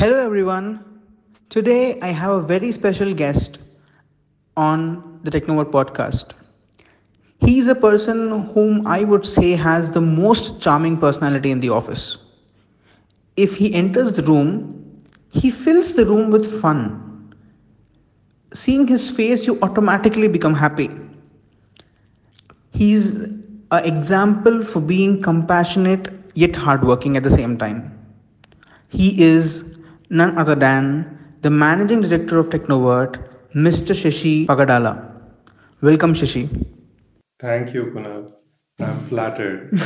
[0.00, 0.82] Hello, everyone.
[1.50, 3.58] Today I have a very special guest
[4.56, 6.30] on the Technovert podcast.
[7.40, 12.16] He's a person whom I would say has the most charming personality in the office.
[13.36, 17.34] If he enters the room, he fills the room with fun.
[18.54, 20.90] Seeing his face, you automatically become happy.
[22.70, 27.98] He's an example for being compassionate yet hardworking at the same time.
[28.88, 29.69] He is
[30.10, 33.16] none other than the managing director of Technovert,
[33.54, 33.94] Mr.
[33.94, 34.92] Sashi Pagadala.
[35.80, 36.48] Welcome, Sashi.
[37.38, 38.32] Thank you, Kunal.
[38.80, 39.70] I'm flattered.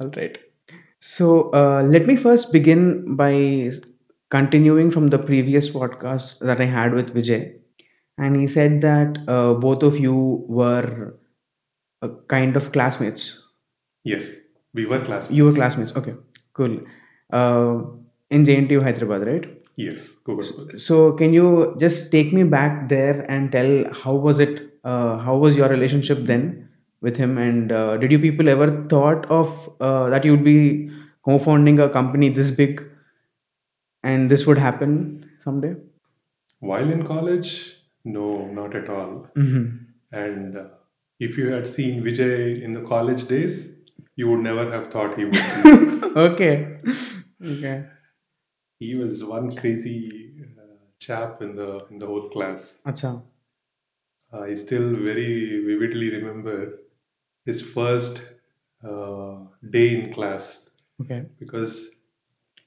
[0.00, 0.38] All right.
[0.98, 3.70] So uh, let me first begin by
[4.30, 7.54] continuing from the previous podcast that I had with Vijay.
[8.18, 11.14] And he said that uh, both of you were
[12.02, 13.42] a kind of classmates.
[14.04, 14.30] Yes,
[14.74, 15.34] we were classmates.
[15.34, 15.96] You were classmates.
[15.96, 16.14] Okay,
[16.52, 16.80] cool.
[17.32, 17.82] Uh,
[18.30, 19.56] in JNTU Hyderabad, right?
[19.76, 20.78] Yes, Google.
[20.78, 24.70] So can you just take me back there and tell how was it?
[24.84, 26.68] Uh, how was your relationship then
[27.00, 27.38] with him?
[27.38, 30.90] And uh, did you people ever thought of uh, that you would be
[31.24, 32.82] co-founding a company this big
[34.02, 35.74] and this would happen someday?
[36.60, 39.28] While in college, no, not at all.
[39.34, 39.66] hmm
[40.12, 40.64] And uh,
[41.18, 43.80] if you had seen Vijay in the college days,
[44.16, 46.78] you would never have thought he would okay.
[47.42, 47.86] Okay.
[48.78, 50.62] he was one crazy uh,
[50.98, 52.80] chap in the in the whole class.
[52.86, 53.22] Acha.
[54.32, 56.78] I still very vividly remember
[57.44, 58.22] his first
[58.82, 59.36] uh,
[59.70, 61.26] day in class Okay.
[61.38, 61.96] because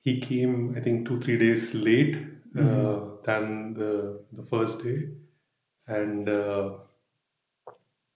[0.01, 3.23] he came, I think, two three days late uh, Mhm.
[3.25, 3.91] than the
[4.33, 4.99] the first day,
[5.87, 6.77] and uh,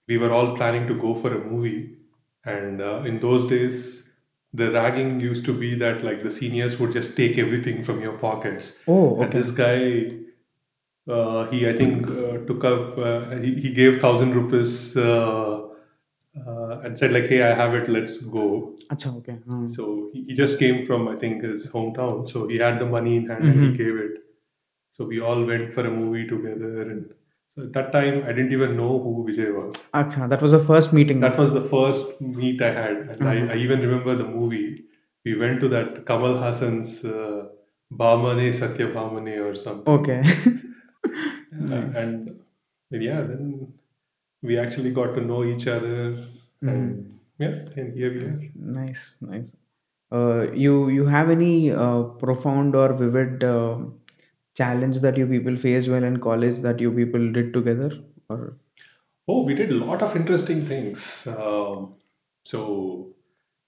[0.06, 1.96] we were all planning to go for a movie.
[2.44, 4.07] And uh, in those days,
[4.54, 8.16] the ragging used to be that like the seniors would just take everything from your
[8.18, 8.78] pockets.
[8.86, 9.24] Oh, okay.
[9.24, 10.12] And this guy,
[11.12, 15.68] uh, he I think uh, took up, uh, he, he gave thousand rupees uh,
[16.46, 18.76] uh, and said like, hey, I have it, let's go.
[18.90, 19.16] Acha.
[19.18, 19.32] Okay.
[19.34, 19.66] Hmm.
[19.66, 23.16] So he, he just came from I think his hometown, so he had the money
[23.16, 23.72] in hand and Mhm.
[23.72, 24.12] he gave it.
[24.92, 27.12] So we all went for a movie together, and
[27.64, 29.76] at that time I didn't even know who Vijay was.
[30.00, 30.28] Acha.
[30.28, 31.20] That was the first meeting.
[31.20, 33.50] That was the first meet I had, and Mhm.
[33.50, 34.84] I, I even remember the movie.
[35.24, 37.46] We went to that Kamal Haasan's uh,
[38.02, 39.94] Bhamane Satya Bhamane or something.
[40.00, 40.20] Okay.
[41.60, 41.96] Uh, Nice.
[42.00, 42.40] and
[43.04, 43.72] yeah, then
[44.42, 45.96] we actually got to know each other,
[46.62, 46.68] Mhm.
[46.72, 48.40] and yeah, and here we are.
[48.78, 49.50] Nice, nice.
[50.18, 53.76] Uh, you you have any uh, profound or vivid uh,
[54.60, 57.90] challenge that you people faced while in college that you people did together?
[58.28, 58.56] Or
[59.28, 61.26] Oh, we did a lot of interesting things.
[61.26, 61.94] Um,
[62.46, 63.14] so,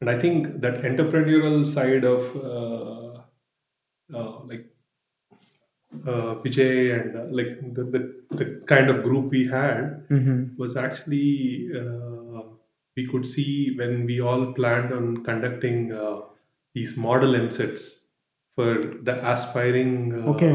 [0.01, 3.21] and I think that entrepreneurial side of uh,
[4.17, 4.65] uh, like
[6.07, 10.57] uh, Vijay and uh, like the, the, the kind of group we had mm-hmm.
[10.57, 12.43] was actually uh,
[12.97, 16.21] we could see when we all planned on conducting uh,
[16.75, 18.00] these model EAMCETs
[18.55, 20.55] for the aspiring uh, Okay.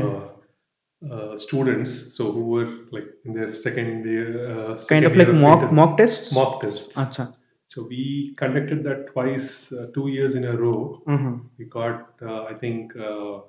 [1.12, 5.36] uh, students, so who were like in their second year, uh, kind of year like
[5.42, 6.34] mock inter- mock tests?
[6.34, 6.96] mock tests.
[6.96, 7.34] Acha.
[7.68, 11.02] So we conducted that twice, uh, two years in a row.
[11.08, 11.36] Mm-hmm.
[11.58, 13.40] We got, uh, I think, uh,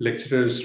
[0.00, 0.62] lecturers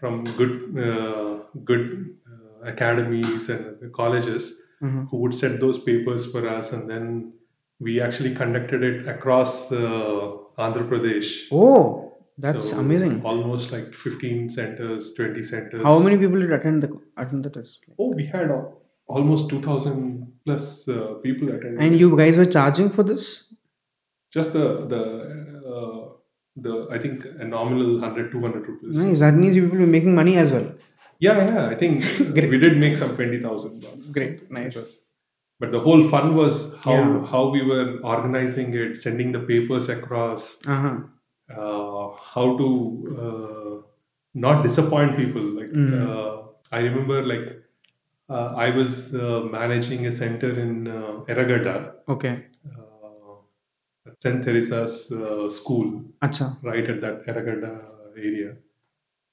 [0.00, 5.06] from good, uh, good uh, academies and colleges Mm-hmm.
[5.06, 7.32] who would set those papers for us, and then
[7.80, 11.48] we actually conducted it across uh, Andhra Pradesh.
[11.50, 12.07] Oh,
[12.38, 13.22] that's So amazing.
[13.24, 15.82] Almost like 15 centers, 20 centers.
[15.82, 17.80] How many people did attend the attend the test?
[17.98, 21.80] Oh, we had al- almost 2,000 plus uh, people attending.
[21.80, 23.52] And you guys were charging for this?
[24.32, 25.02] Just the the
[25.74, 26.08] uh,
[26.56, 28.96] the I think a nominal 100 200 rupees.
[28.96, 29.20] Nice.
[29.20, 30.70] That means you people were making money as well.
[31.20, 31.68] Yeah, yeah.
[31.68, 34.06] I think we did make some 20,000 bucks.
[34.18, 34.50] Great.
[34.50, 34.76] Nice.
[34.76, 34.94] was-
[35.62, 37.14] But the whole fun was how Yeah.
[37.30, 40.44] how we were organizing it, sending the papers across,
[40.74, 40.92] Uh-huh.
[41.50, 42.66] Uh, how to
[43.24, 43.86] uh,
[44.34, 45.42] not disappoint people.
[45.58, 45.92] Like Mm.
[46.08, 47.46] uh, I remember, like
[48.28, 52.44] uh, I was uh, managing a center in uh, Erragadda, Okay.
[52.76, 53.36] uh,
[54.22, 54.44] St.
[54.44, 56.56] Teresa's uh, school, Acha.
[56.62, 57.72] right at that Erragadda
[58.16, 58.56] area.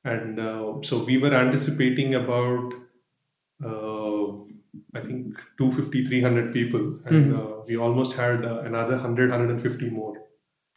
[0.06, 2.74] And uh, so we were anticipating about,
[3.64, 4.28] uh,
[4.94, 7.00] I think, 250, 300 people.
[7.06, 10.16] And uh, we almost had uh, another 100, 150 more.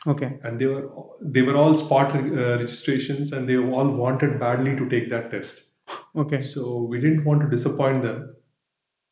[0.06, 0.38] Okay.
[0.42, 0.90] And they were
[1.20, 5.62] they were all spot uh, registrations, and they all wanted badly to take that test.
[6.16, 6.42] Okay.
[6.42, 8.34] So we didn't want to disappoint them.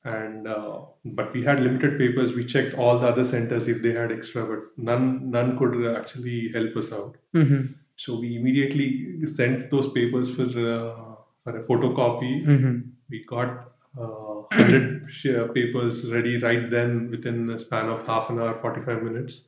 [0.05, 2.33] And uh, but we had limited papers.
[2.33, 6.51] We checked all the other centers if they had extra, but none none could actually
[6.53, 7.17] help us out.
[7.35, 7.73] Mm-hmm.
[7.97, 12.47] So we immediately sent those papers for uh, for a photocopy.
[12.47, 12.91] Mm-hmm.
[13.11, 18.59] We got uh, 100 papers ready right then within the span of half an hour,
[18.61, 19.45] 45 minutes.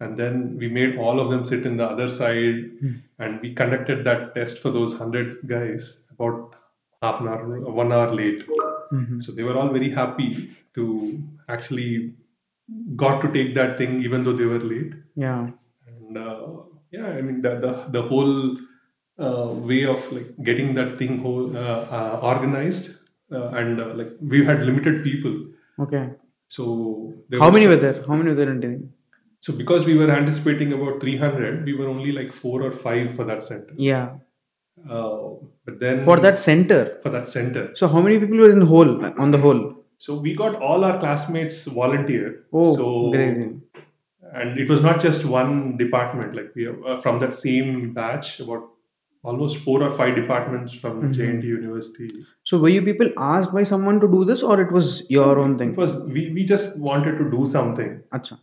[0.00, 2.70] And then we made all of them sit in the other side
[3.18, 6.54] and we conducted that test for those 100 guys about
[7.02, 8.46] half an hour, one hour late.
[8.92, 9.20] Mm-hmm.
[9.20, 12.14] So they were all very happy to actually
[12.96, 14.92] got to take that thing even though they were late.
[15.16, 15.48] Yeah.
[15.88, 16.46] And uh,
[16.92, 18.56] yeah, I mean the the, the whole
[19.18, 22.94] uh, way of like getting that thing whole uh, uh, organized
[23.32, 25.34] uh, and uh, like we had limited people,
[25.80, 26.10] Okay.
[26.46, 28.04] so there How was- many were there?
[28.06, 28.92] How many were there in?
[29.40, 33.24] So because we were anticipating about 300, we were only like four or five for
[33.24, 33.72] that center.
[33.76, 34.10] Yeah.
[34.88, 35.30] Uh,
[35.64, 36.98] but then For that center.
[37.02, 39.74] for that center, So how many people were in the whole on the whole?
[40.00, 42.44] so we got all our classmates volunteer.
[42.52, 43.46] Oh, so crazy.
[44.40, 48.68] and it was not just one department like we uh, from that same batch about
[49.24, 51.14] almost four or five departments from Mhm.
[51.16, 52.10] JNT University.
[52.44, 55.58] So were you people asked by someone to do this or it was your own
[55.58, 55.72] thing?
[55.72, 57.90] It was we, we just wanted to do something.
[58.20, 58.38] Acha.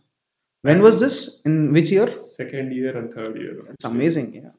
[0.68, 1.40] When was this?
[1.44, 2.08] In which year?
[2.08, 3.56] Second year and third year.
[3.74, 4.28] It's amazing.
[4.34, 4.54] Yeah.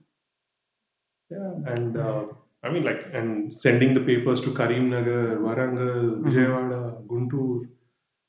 [1.30, 2.24] Yeah, and uh,
[2.63, 7.65] I mean like and sending the papers to Karimnagar, Warangal, Vijayawada, Guntur.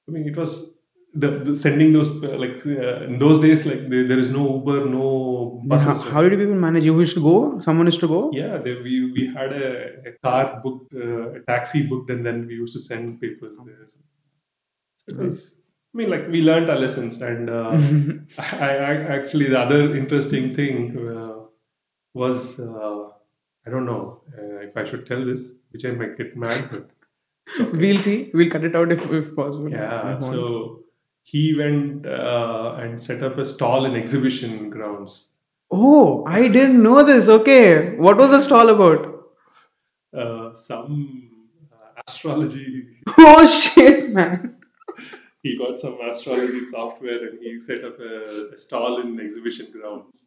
[0.08, 0.78] I mean it was
[1.14, 4.56] the, the sending those uh, like uh, in those days like there, there is no
[4.56, 6.02] Uber, no How, buses.
[6.10, 6.84] how did people manage?
[6.84, 7.60] You used to go?
[7.60, 8.30] Someone used to go?
[8.32, 12.46] Yeah, they, we we had a, a car booked, uh, a taxi booked, and then
[12.48, 13.86] we used to send papers there.
[15.08, 15.57] It was,
[15.99, 17.71] mean, like we learned our lessons, and uh,
[18.39, 20.77] I, I actually the other interesting thing
[21.09, 21.35] uh,
[22.15, 23.09] was uh,
[23.67, 26.91] I don't know uh, if I should tell this, which I might get mad, but
[27.73, 28.31] We'll see.
[28.35, 29.71] We'll cut it out if, if possible.
[29.71, 30.19] yeah.
[30.21, 30.81] So
[31.23, 35.29] he went uh, and set up a stall in exhibition grounds.
[35.71, 37.29] Oh, I didn't know this.
[37.29, 37.97] Okay.
[37.97, 39.15] What was the stall about?
[40.17, 41.31] Uh, some
[42.06, 42.87] astrology
[43.19, 44.56] Oh shit, man.
[45.49, 50.27] He got some astrology software and he set up a, a stall in exhibition grounds.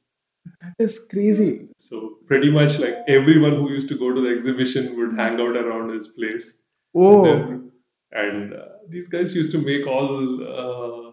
[0.62, 1.68] That is crazy.
[1.78, 5.56] So pretty much like everyone who used to go to the exhibition would hang out
[5.64, 6.54] around his place.
[6.96, 7.26] Oh.
[7.26, 7.72] And,
[8.12, 10.14] and, uh, these guys used to make all
[10.56, 11.12] uh,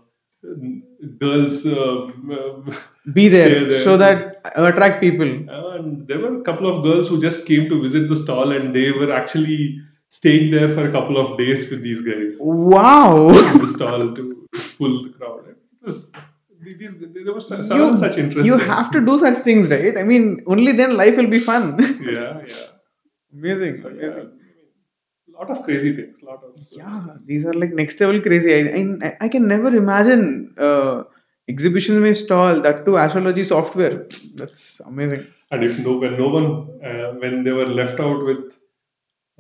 [1.19, 1.67] girls.
[1.67, 2.77] Um, um,
[3.13, 3.85] Be there there.
[3.85, 5.31] so that attract people.
[5.77, 8.75] and there were a couple of girls who just came to visit the stall and
[8.75, 12.37] they were actually staying there for a couple of days with these guys.
[12.41, 13.29] Wow.
[13.29, 15.45] in the stall to pull the crowd.
[15.49, 16.13] It was
[16.61, 18.45] these there was you, such interesting.
[18.45, 19.97] you have to do such things, right?
[19.97, 21.79] I mean, only then life will be fun.
[22.03, 22.55] Yeah, yeah.
[23.33, 23.79] amazing.
[23.79, 24.31] So, amazing.
[25.29, 26.23] a lot of crazy things.
[26.23, 28.55] lot of Yeah, these are like next level crazy.
[28.55, 31.05] I, I, I can never imagine uh,
[31.49, 34.07] exhibition में stall that to astrology software.
[34.35, 35.27] That's amazing.
[35.51, 36.47] And if no, when no one,
[36.85, 38.57] uh, when they were left out with,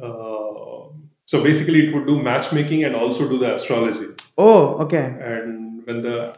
[0.02, 0.37] uh,
[1.28, 4.06] so basically it would do matchmaking and also do the astrology.
[4.38, 5.14] Oh, okay.
[5.20, 6.34] And when the,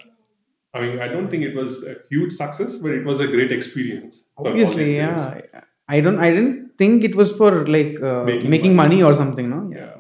[0.75, 3.53] I mean, I don't think it was a huge success, but it was a great
[3.53, 4.25] experience.
[4.37, 5.43] Obviously, yeah.
[5.89, 6.19] I don't.
[6.19, 8.97] I didn't think it was for like uh, Making making, money.
[8.97, 9.03] money.
[9.05, 9.49] or something.
[9.49, 9.71] No.
[9.73, 9.95] Yeah.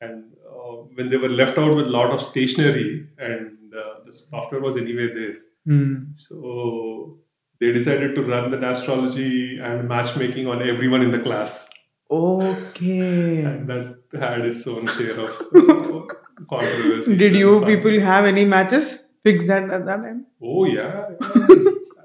[0.00, 4.12] And uh, when they were left out with a lot of stationery and uh, the
[4.12, 5.36] software was anyway there.
[5.64, 5.94] Hmm.
[6.14, 7.18] So
[7.58, 11.68] they decided to run the astrology and matchmaking on everyone in the class.
[12.10, 13.42] Okay.
[13.42, 15.36] And that had its own share of
[16.50, 17.16] controversy.
[17.16, 17.66] Did you fun.
[17.66, 20.26] people have any matches fixed that at that time?
[20.42, 21.10] Oh, yeah.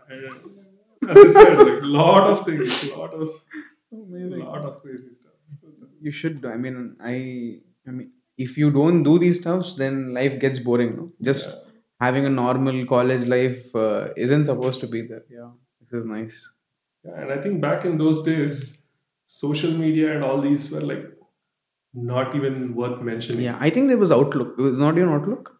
[0.09, 1.09] yeah.
[1.09, 3.29] As I said, like, lot of things, lot of,
[3.91, 4.39] Amazing.
[4.45, 5.31] lot of crazy stuff.
[6.01, 6.45] You should.
[6.45, 7.59] I mean, I.
[7.87, 10.95] I mean, if you don't do these stuffs, then life gets boring.
[10.97, 11.11] No?
[11.21, 11.55] Just Yeah.
[11.99, 15.23] having a normal college life uh, isn't supposed to be there.
[15.29, 15.49] Yeah,
[15.81, 16.37] this is nice.
[17.03, 18.80] Yeah, and I think back in those days,
[19.39, 21.03] social media and all these were like
[22.11, 23.43] not even worth mentioning.
[23.47, 24.55] Yeah, I think there was Outlook.
[24.57, 25.51] It was not even Outlook.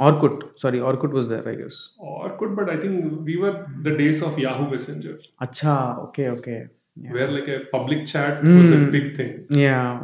[0.00, 0.58] Orkut.
[0.62, 1.48] Sorry, Orkut was there.
[1.48, 1.76] I guess.
[2.12, 5.76] Orkut, but I think we were the days of Yahoo Messenger, Acha.
[6.08, 6.28] Okay.
[6.38, 6.60] Okay.
[7.04, 7.12] Yeah.
[7.14, 8.90] where like a public chat was a Mm.
[8.96, 9.32] big thing.
[9.60, 10.02] yeah.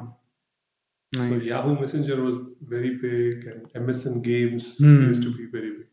[1.18, 2.38] So Yahoo Messenger was
[2.72, 4.96] very big, and MSN Games Hmm.
[5.10, 5.86] used to be very big.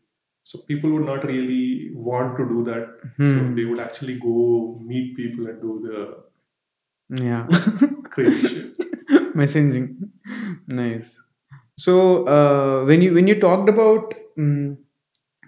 [0.50, 2.84] So people would not really want to do that.
[3.04, 3.54] So Hmm.
[3.58, 4.34] they would actually go
[4.92, 5.98] meet people and do the
[7.10, 7.46] Yeah.
[8.10, 8.72] crazy.
[9.34, 10.10] Messaging.
[10.66, 11.20] Nice.
[11.78, 14.76] So uh, when you when you talked about mm,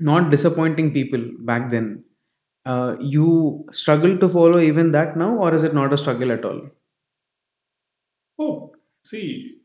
[0.01, 2.05] not disappointing people back then,
[2.67, 6.45] uh, you struggle to follow even that now, or is it not a struggle at
[6.45, 6.63] all?
[8.39, 8.75] Oh,
[9.05, 9.61] see,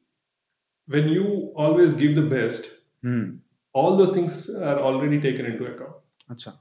[0.87, 2.67] when you always give the best,
[3.03, 3.37] Hmm.
[3.73, 5.97] all those things are already taken into account.
[6.29, 6.57] Acha.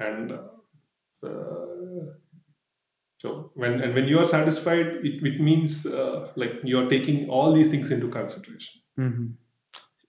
[0.00, 0.42] And uh,
[1.26, 2.06] uh,
[3.20, 7.28] so when and when you are satisfied, it, it means uh, like you are taking
[7.28, 8.80] all these things into consideration.
[8.96, 9.26] hmm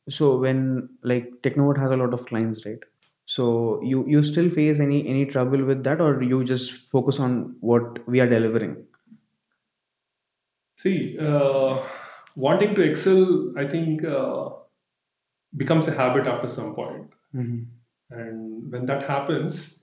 [0.09, 0.61] So when
[1.03, 2.79] like Technovert has a lot of clients, right?
[3.25, 7.57] So you you still face any any trouble with that, or you just focus on
[7.59, 8.77] what we are delivering?
[10.77, 11.85] See, uh,
[12.35, 14.49] wanting to excel, I think, uh,
[15.57, 17.13] becomes a habit after some point.
[17.33, 17.59] hmm
[18.09, 19.80] And when that happens,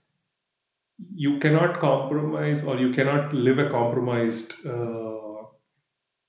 [1.15, 5.43] you cannot compromise or you cannot live a compromised uh,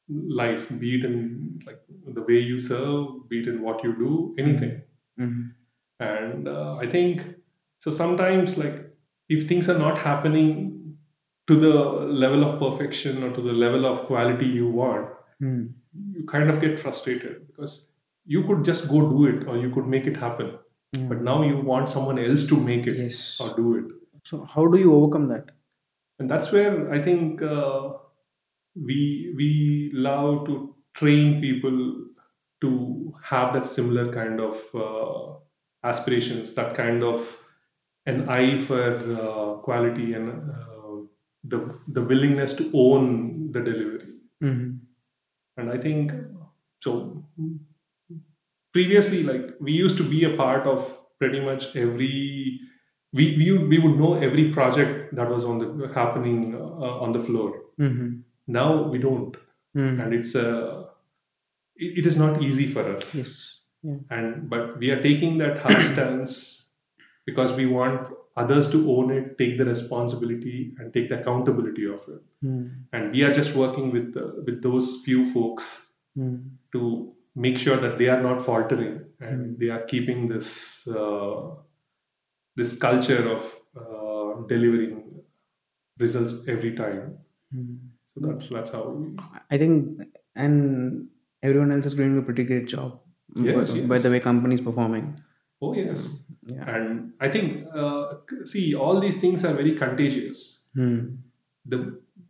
[0.10, 1.80] life, be it in like
[2.14, 4.82] the way you serve, be it in what you do, anything.
[5.18, 5.42] hmm
[6.00, 7.22] And uh, I think
[7.80, 7.92] so.
[7.92, 8.76] Sometimes, like
[9.28, 10.98] if things are not happening
[11.48, 11.74] to the
[12.24, 15.10] level of perfection or to the level of quality you want,
[15.40, 15.68] hmm
[16.16, 17.76] you kind of get frustrated because
[18.34, 20.52] you could just go do it or you could make it happen
[20.94, 21.24] but Hmm.
[21.30, 23.18] now you want someone else to make it Yes.
[23.46, 23.88] or do it
[24.30, 25.52] So how do you overcome that?
[26.20, 27.94] and that's where i think uh,
[28.90, 29.00] we
[29.40, 29.48] we
[30.08, 30.56] love to
[31.00, 31.78] train people
[32.64, 32.70] to
[33.32, 35.24] have that similar kind of uh,
[35.92, 37.28] aspirations that kind of
[38.14, 38.84] an eye for
[39.26, 40.96] uh, quality and uh,
[41.54, 41.60] the
[41.98, 43.08] the willingness to own
[43.58, 44.14] the delivery
[44.48, 44.68] hmm
[45.58, 46.14] and i think
[46.88, 46.94] so
[48.74, 52.60] previously like we used to be a part of pretty much every
[53.14, 57.12] we we, would- we would know every project that was on the happening uh, on
[57.14, 57.48] the floor
[57.78, 58.10] hmm
[58.60, 59.36] now we don't
[59.78, 60.84] hmm and it's uh,
[61.76, 63.34] it, it is not easy for us Yes.
[63.84, 64.00] Yeah.
[64.18, 66.34] and but we are taking that hard stance
[67.26, 68.10] because we want
[68.44, 72.66] others to own it take the responsibility and take the accountability of it Hmm.
[72.94, 75.70] and we are just working with uh, with those few folks
[76.20, 76.36] Hmm.
[76.74, 76.82] to
[77.46, 78.96] make sure that they are not faltering
[79.28, 79.60] and Mm.
[79.60, 80.48] they are keeping this
[81.02, 81.36] uh,
[82.60, 83.42] this culture of
[83.82, 84.96] uh, delivering
[85.98, 87.18] results every time.
[87.54, 87.76] Hmm.
[88.14, 89.08] So that's that's how we.
[89.52, 90.02] I think,
[90.36, 91.08] and
[91.44, 93.00] everyone else is doing a pretty great job
[93.36, 95.08] by, Yes, by the way companies performing.
[95.62, 96.64] Oh yes, Yeah.
[96.76, 98.14] and I think uh,
[98.46, 100.70] see all these things are very contagious.
[100.74, 101.00] Hmm.
[101.66, 101.80] The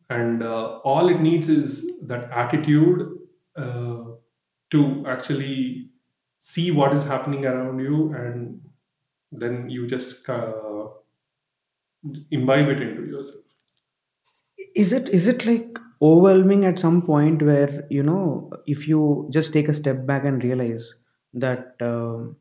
[0.10, 3.04] and uh, all it needs is that attitude
[3.56, 4.04] uh,
[4.72, 5.90] to actually
[6.40, 8.60] see what is happening around you and
[9.32, 10.88] then you just uh,
[12.32, 13.44] imbibe it into yourself.
[14.76, 19.52] Is it is it like overwhelming at some point where you know if you just
[19.54, 20.86] take a step back and realize
[21.34, 22.38] that um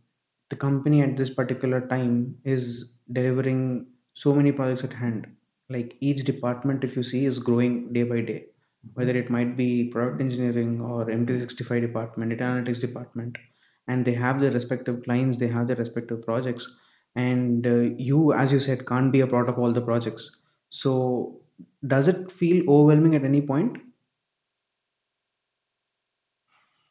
[0.50, 5.26] the company at this particular time is delivering so many projects at hand,
[5.70, 8.46] like each department if you see is growing day by day,
[8.94, 13.36] whether it might be product engineering or M365 department, data analytics department,
[13.88, 16.72] and they have their respective clients, they have their respective projects,
[17.16, 20.30] and uh, you, as you said, can't be a part of all the projects.
[20.70, 21.40] So,
[21.86, 23.78] does it feel overwhelming at any point?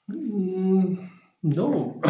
[0.10, 1.10] Mm,
[1.44, 2.02] no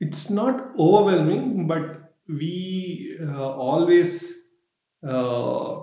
[0.00, 4.34] it's not overwhelming but we uh, always
[5.06, 5.80] uh,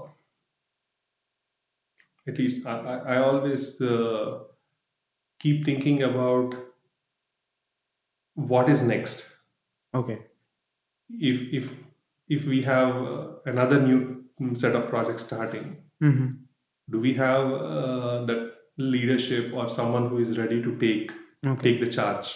[2.27, 2.77] at least i,
[3.13, 4.39] I, always uh,
[5.39, 6.55] keep thinking about
[8.47, 9.25] what is next
[9.93, 10.19] Okay.
[11.09, 11.73] if if
[12.27, 15.67] if we have uh, another new set of projects starting
[15.99, 16.27] hmm
[16.93, 18.41] do we have uh, that
[18.77, 21.11] leadership or someone who is ready to take
[21.51, 21.61] Okay.
[21.65, 22.31] take the charge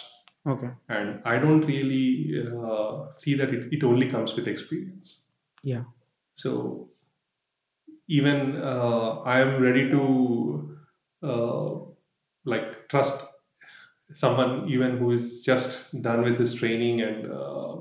[0.54, 0.70] Okay.
[0.88, 2.06] and i don't really
[2.42, 5.14] uh, see that it, it only comes with experience
[5.62, 5.84] Yeah.
[6.36, 6.52] so
[8.08, 10.78] even uh, i am ready to
[11.22, 11.70] uh,
[12.44, 13.25] like trust
[14.12, 17.76] someone even who is just done with his training and uh,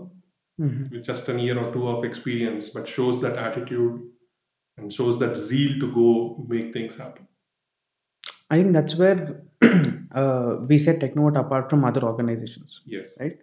[0.57, 4.01] hmm with just a year or two of experience but shows that attitude
[4.77, 7.27] and shows that zeal to go make things happen
[8.49, 9.43] I think that's where
[10.11, 13.37] uh, we set Technovert apart from other organizations, yes right?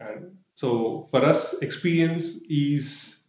[0.00, 3.28] and so for us experience is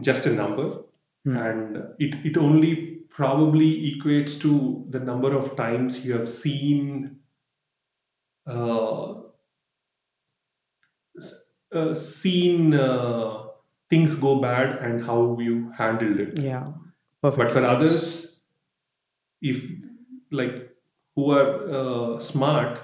[0.00, 0.82] just a number
[1.24, 1.36] Hmm.
[1.36, 2.74] and it, it only
[3.08, 7.20] probably equates to the number of times you have seen
[11.94, 13.44] seen uh,
[13.90, 16.72] things go bad and how you handled it Yeah.
[17.22, 17.38] Perfect.
[17.38, 18.44] but for others
[19.40, 19.64] if
[20.30, 20.70] like
[21.16, 22.78] who are uh, smart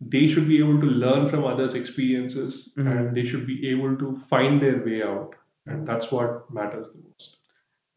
[0.00, 2.90] they should be able to learn from others experiences Mhm.
[2.92, 5.34] and they should be able to find their way out
[5.66, 7.34] and that's what matters the most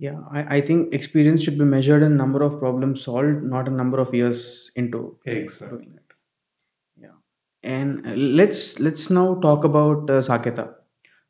[0.03, 3.73] Yeah, I, I think experience should be measured in number of problems solved, not a
[3.79, 4.39] number of years
[4.81, 5.01] into
[5.33, 6.00] exactly doing it.
[6.00, 6.00] Yeah,
[7.63, 10.75] and uh, let's let's now talk about uh.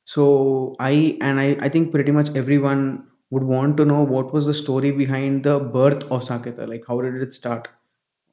[0.06, 4.46] So I and I, I think pretty much everyone would want to know what was
[4.48, 6.68] the story behind the birth of Saketa.
[6.68, 7.70] Like how did it start?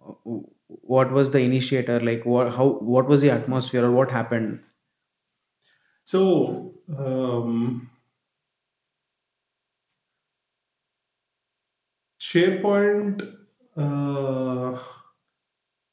[0.07, 0.15] Uh,
[0.95, 2.01] What was the initiator?
[2.01, 4.61] Like what how what was the atmosphere or what happened?
[6.05, 7.89] So, um,
[12.21, 13.23] SharePoint
[13.77, 14.79] uh,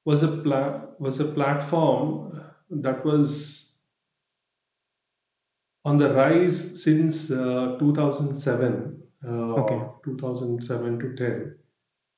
[0.05, 3.77] was a pla- was a platform that was
[5.85, 9.01] on the rise since uh, 2007,
[9.57, 9.75] Okay.
[9.75, 11.55] uh, 2007 to 10,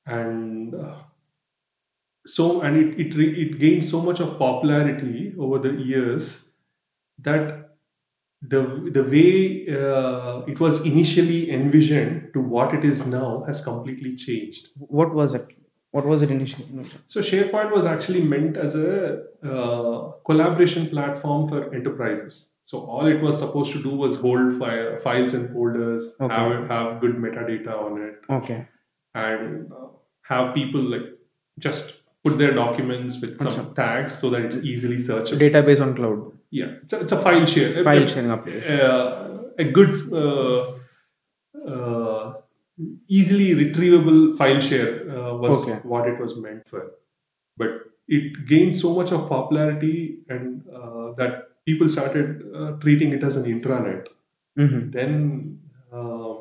[0.05, 1.03] and uh,
[2.25, 6.49] so and it it, re- it gained so much of popularity over the years
[7.19, 7.77] that
[8.41, 8.61] the
[8.93, 14.69] the way uh, it was initially envisioned to what it is now has completely changed.
[14.77, 15.56] What was it?
[15.91, 16.65] What was it initially?
[17.07, 22.49] So SharePoint was actually meant as a uh, collaboration platform for enterprises.
[22.65, 26.33] So all it was supposed to do was hold fi- files and folders, Okay.
[26.35, 28.57] have have good metadata on it, Okay.
[29.15, 29.87] and uh,
[30.31, 31.05] have people like
[31.67, 31.93] just
[32.25, 33.73] put their documents with some Awesome.
[33.75, 35.39] tags so that it's easily searchable.
[35.45, 36.19] Database on cloud.
[36.51, 37.83] Yeah, it's a, it's a file share.
[37.85, 38.81] File a- sharing application.
[38.81, 40.59] uh, a good uh,
[41.73, 41.96] uh,
[43.07, 45.79] easily retrievable file share uh, was Okay.
[45.87, 46.91] what it was meant for
[47.57, 47.71] but
[48.07, 53.35] it gained so much of popularity and uh, that people started uh, treating it as
[53.37, 54.07] an intranet
[54.59, 54.89] Mm-hmm.
[54.91, 55.59] then
[55.93, 56.33] uh,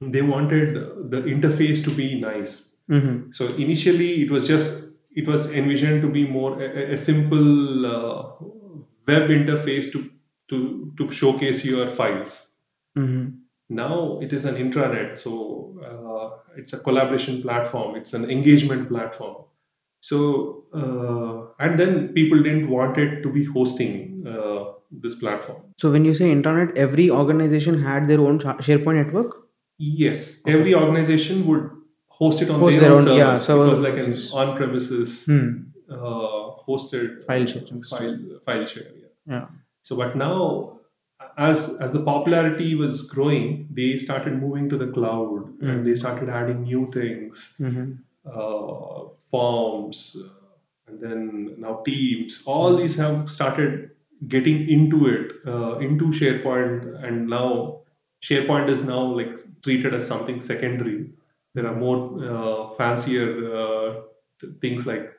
[0.00, 0.74] they wanted
[1.10, 3.30] the interface to be nice Mm-hmm.
[3.30, 8.22] so initially it was just it was envisioned to be more a, a- simple uh,
[9.06, 10.10] web interface to
[10.50, 12.38] to to showcase your files
[12.98, 13.28] Mm-hmm.
[13.68, 15.32] Now it is an intranet so
[15.90, 19.36] uh, it's a collaboration platform it's an engagement platform
[20.00, 25.90] so uh, and then people didn't want it to be hosting uh, this platform So
[25.90, 29.36] when you say internet, every organization had their own SharePoint network.
[29.78, 30.58] yes Okay.
[30.58, 31.70] every organization would
[32.08, 35.24] host it on Host their, their own own- yeah, servers it was like an on-premises
[35.30, 35.48] Hmm.
[35.90, 39.08] uh, hosted File sharing file file share yeah.
[39.34, 39.46] Yeah.
[39.82, 40.78] So, but now,
[41.36, 45.68] as as the popularity was growing, they started moving to the cloud Mm.
[45.70, 47.92] and they started adding new things, Mm-hmm.
[48.26, 50.28] uh, forms, uh,
[50.88, 52.42] and then now Teams.
[52.46, 53.90] All these have started
[54.28, 57.80] getting into it, uh, into SharePoint, and now
[58.22, 61.10] SharePoint is now like treated as something secondary.
[61.54, 61.98] There are more
[62.34, 63.26] uh, fancier
[63.62, 64.02] uh,
[64.60, 65.12] things like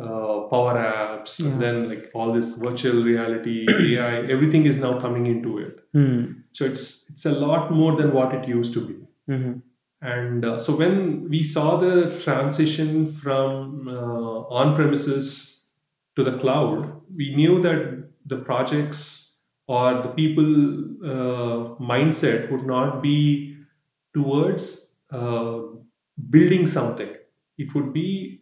[0.00, 1.46] uh, power apps, Yeah.
[1.48, 5.80] and then like all this virtual reality, AI, everything is now coming into it.
[5.92, 6.24] Hmm.
[6.52, 8.94] So it's it's a lot more than what it used to be.
[9.30, 9.58] Mm-hmm.
[10.02, 15.68] And uh, so when we saw the transition from uh, on premises
[16.16, 20.44] to the cloud, we knew that the projects or the people
[21.04, 23.56] uh, mindset would not be
[24.14, 25.60] towards uh,
[26.30, 27.14] building something.
[27.58, 28.41] It would be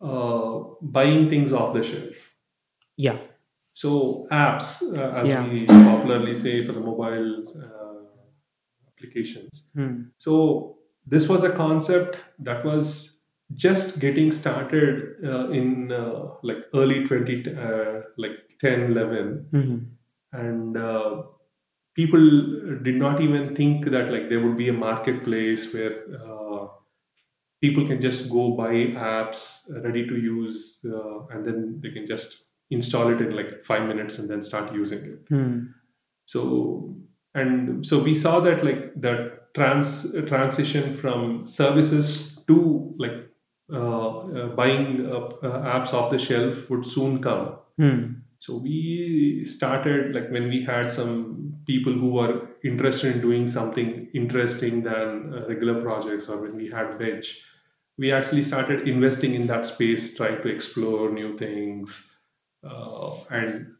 [0.00, 2.16] uh, buying things off the shelf.
[2.96, 3.18] Yeah.
[3.74, 5.48] So apps, uh, as Yeah.
[5.48, 8.04] we popularly say for the mobile uh,
[8.88, 9.68] applications.
[9.74, 9.94] Hmm.
[10.18, 13.22] So this was a concept that was
[13.54, 19.78] just getting started uh, in uh, like early 20 uh, like 10 11 Mm-hmm.
[20.32, 21.22] and uh,
[21.94, 22.24] people
[22.82, 26.45] did not even think that like there would be a marketplace where uh,
[27.60, 28.72] people can just go buy
[29.10, 33.86] apps ready to use uh, and then they can just install it in like five
[33.88, 35.66] minutes and then start using it Hmm.
[36.26, 36.94] so
[37.34, 39.90] and so we saw that like the trans
[40.26, 43.28] transition from services to like
[43.72, 48.04] uh, uh, buying uh, uh, apps off the shelf would soon come Hmm.
[48.38, 54.08] so we started like when we had some people who were interested in doing something
[54.14, 57.42] interesting than uh, regular projects or when we had bench
[57.98, 62.10] we actually started investing in that space trying to explore new things
[62.64, 63.74] uh, and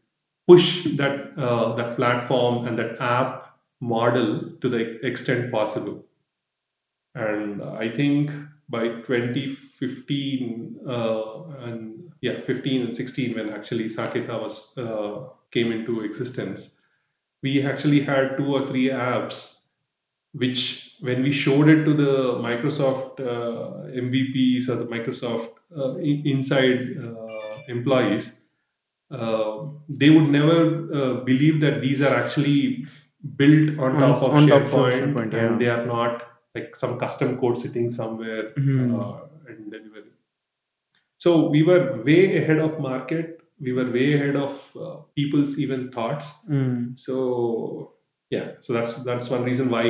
[0.47, 6.03] push that uh, that platform and that app model to the extent possible.
[7.15, 8.31] And i think
[8.69, 16.01] by 2015 uh, and yeah 15 and 16 when actually saketa was uh, came into
[16.01, 16.76] existence
[17.43, 19.53] we actually had two or three apps
[20.33, 22.13] which when we showed it to the
[22.47, 28.41] microsoft uh, mvps or the microsoft uh, in- inside uh, employees
[29.11, 30.57] uh, they would never
[30.93, 32.85] uh, believe that these are actually
[33.35, 35.39] built on On- top of on top of SharePoint, SharePoint, yeah.
[35.45, 36.23] and they are not
[36.55, 38.99] like some custom code sitting somewhere Mhm.
[38.99, 40.11] uh, and delivery.
[41.17, 45.91] So we were way ahead of market we were way ahead of uh, people's even
[45.91, 46.45] thoughts.
[46.49, 46.97] Mm.
[46.97, 47.93] So
[48.29, 49.83] yeah, so that's that's one reason why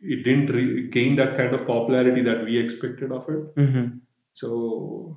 [0.00, 3.54] it didn't re- gain that kind of popularity that we expected of it.
[3.56, 3.98] Mm-hmm.
[4.32, 5.16] So,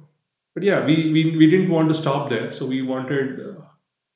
[0.54, 2.54] but yeah, we we, we didn't want to stop there.
[2.54, 3.40] So we wanted.
[3.40, 3.62] Uh,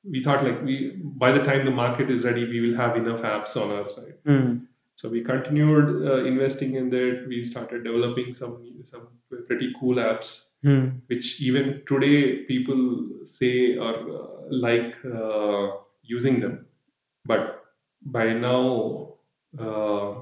[0.03, 3.21] we thought like we by the time the market is ready, we will have enough
[3.21, 4.15] apps on our side.
[4.25, 4.67] Mm.
[4.95, 7.25] So we continued uh, investing in that.
[7.27, 9.07] We started developing some some
[9.47, 11.01] pretty cool apps, Mm.
[11.07, 16.67] which even today people say or uh, like uh, using them.
[17.25, 17.63] But
[18.03, 19.15] by now,
[19.59, 20.13] uh,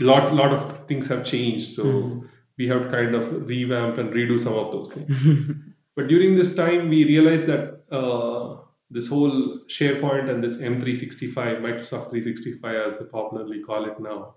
[0.00, 1.72] lot lot of things have changed.
[1.76, 2.28] So Mm.
[2.58, 5.56] we have to kind of revamp and redo some of those things.
[5.96, 8.56] But during this time, we realized that uh,
[8.90, 14.34] this whole SharePoint and this M365, Microsoft 365, as they popularly call it now,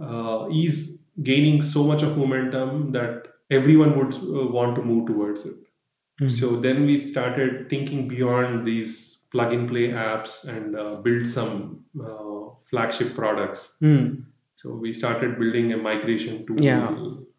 [0.00, 5.46] uh, is gaining so much of momentum that everyone would uh, want to move towards
[5.46, 5.56] it.
[6.20, 6.30] Mhm.
[6.40, 8.94] So then we started thinking beyond these
[9.32, 11.54] plug and play apps and uh, build some
[12.08, 13.76] uh, flagship products.
[13.82, 14.24] Mm.
[14.54, 16.60] So we started building a migration tool.
[16.60, 16.90] Yeah.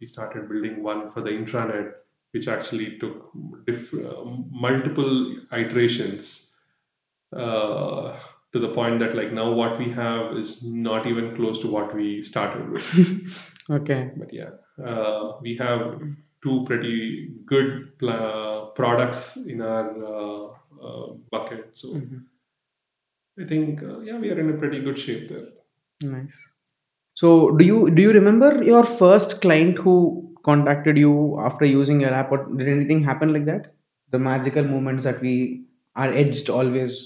[0.02, 1.92] We started building one for the intranet,
[2.32, 3.30] which actually took
[3.68, 4.24] diff- uh,
[4.66, 5.14] multiple
[5.52, 6.56] iterations
[7.36, 8.20] uh,
[8.52, 11.96] to the point that like now what we have is not even close to what
[11.96, 12.86] we started with.
[13.70, 14.12] Okay.
[14.18, 14.50] But yeah,
[14.84, 16.02] uh, we have
[16.42, 20.48] two pretty good pla- products in our uh,
[20.86, 21.72] uh, bucket.
[21.74, 22.26] So Mhm.
[23.40, 25.48] I think uh, yeah, we are in a pretty good shape there.
[26.02, 26.36] Nice.
[27.16, 32.12] So, do you do you remember your first client who contacted you after using your
[32.14, 33.74] app, or did anything happen like that?
[34.12, 36.98] The magical moments that we are edged always.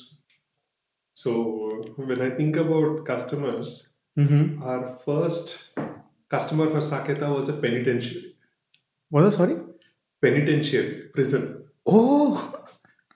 [1.15, 4.63] So when I think about customers, Mm-hmm.
[4.63, 5.57] our first
[6.29, 8.35] customer for Saketa was a penitentiary.
[9.11, 9.57] Was it sorry?
[10.21, 11.65] Penitentiary prison.
[11.85, 12.53] Oh,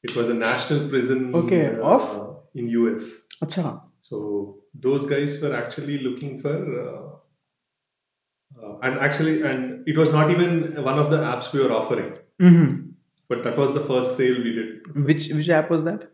[0.04, 1.34] It was a national prison.
[1.36, 2.38] Okay, uh, of?
[2.56, 3.10] in US.
[3.44, 3.82] acha.
[4.02, 10.32] So those guys were actually looking for, uh, uh, and actually, and it was not
[10.32, 12.90] even one of the apps we were offering, Mm-hmm.
[13.30, 15.06] but that was the first sale we did.
[15.12, 16.10] Which which app was that?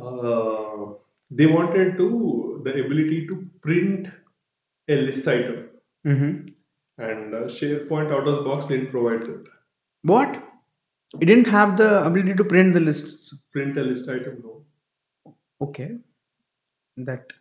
[0.00, 0.94] Uh,
[1.30, 4.08] they wanted to the ability to print
[4.88, 5.68] a list item,
[6.06, 6.48] Mm-hmm.
[7.02, 9.46] and uh, SharePoint out of the box didn't provide that.
[10.02, 10.42] What?
[11.20, 13.34] It didn't have the ability to print the lists.
[13.52, 15.32] Print a list item, no.
[15.62, 15.96] Okay.
[16.98, 17.32] That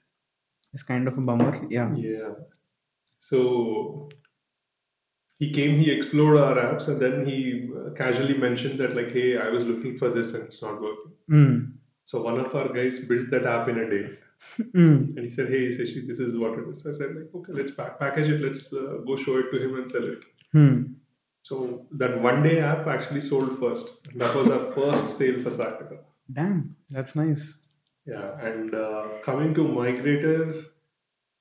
[0.74, 1.68] is kind of a bummer.
[1.70, 1.94] Yeah.
[1.96, 2.30] Yeah.
[3.20, 4.10] So
[5.40, 9.38] he came, he explored our apps, and then he uh, casually mentioned that, like, hey,
[9.38, 11.12] I was looking for this and it's not working.
[11.30, 11.74] Mm.
[12.06, 14.10] So one of our guys built that app in a day,
[14.60, 15.16] Mm.
[15.18, 17.72] and he said, "Hey, Sashi, this is what it is." I said, "Like, okay, let's
[17.72, 18.42] pack- package it.
[18.42, 20.20] Let's uh, go show it to him and sell it."
[20.52, 20.84] Hmm.
[21.42, 24.08] So that one day app actually sold first.
[24.24, 25.98] That was our first sale for Saketa.
[26.32, 27.58] Damn, that's nice.
[28.06, 30.66] Yeah, and uh, coming to Migrator,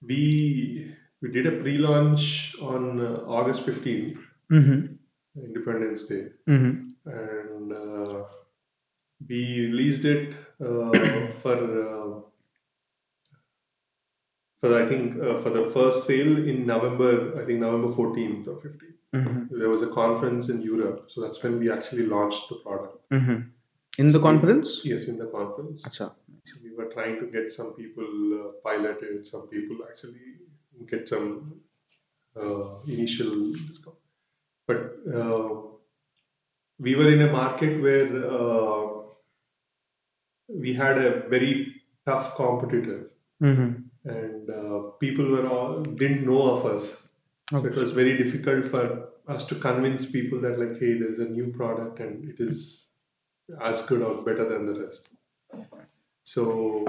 [0.03, 4.19] we we did a pre-launch on uh, August 15th,
[4.51, 4.81] Mm-hmm.
[5.45, 6.75] Independence Day, Mm-hmm.
[7.07, 8.25] and uh,
[9.29, 10.91] we released it uh,
[11.43, 12.22] for uh,
[14.63, 17.43] for I think uh, for the first sale in November.
[17.43, 18.99] I think November 14th or 15th.
[19.15, 19.59] Mm-hmm.
[19.59, 23.11] There was a conference in Europe, so that's when we actually launched the product.
[23.11, 23.41] Mm-hmm.
[23.99, 24.81] In the conference?
[24.85, 25.83] Yes, in the conference.
[25.83, 26.13] Acha.
[26.45, 28.07] So we were trying to get some people
[28.39, 30.29] uh, piloted, some people actually
[30.91, 31.61] get some
[32.41, 33.99] uh, initial discount.
[34.67, 35.51] But uh,
[36.79, 38.89] we were in a market where uh,
[40.49, 43.09] we had a very tough competitor,
[43.43, 43.89] Mm-hmm.
[44.05, 47.09] And uh, people were all didn't know of us.
[47.51, 51.29] So it was very difficult for us to convince people that like, hey, there's a
[51.29, 52.87] new product and it is
[53.61, 55.09] as good or better than the rest.
[56.25, 56.85] So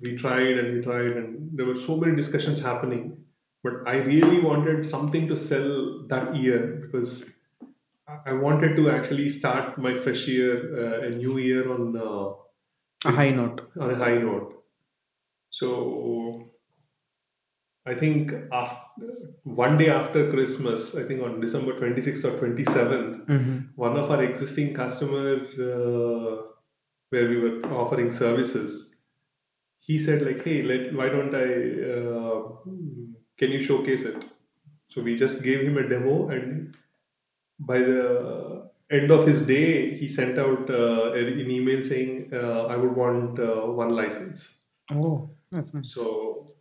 [0.00, 3.24] we tried and we tried, and there were so many discussions happening.
[3.62, 7.34] But I really wanted something to sell that year because
[8.08, 12.28] I- I wanted to actually start my fresh year, uh, a new year on uh,
[13.06, 13.62] A high note.
[13.78, 14.57] on a high note.
[15.50, 16.50] So
[17.86, 19.06] I think after,
[19.44, 23.58] one day after Christmas, I think on December 26th or 27th, Mm-hmm.
[23.76, 25.34] one of our existing customer
[25.68, 26.42] uh,
[27.10, 28.96] where we were offering services,
[29.80, 31.48] he said like, "Hey, let why don't I?
[31.94, 32.40] Uh,
[33.38, 34.24] can you showcase it?"
[34.88, 36.74] So we just gave him a demo, and
[37.58, 42.76] by the end of his day, he sent out uh, an email saying, uh, "I
[42.76, 44.54] would want uh, one license."
[44.92, 45.92] Oh, that's nice.
[45.94, 46.54] So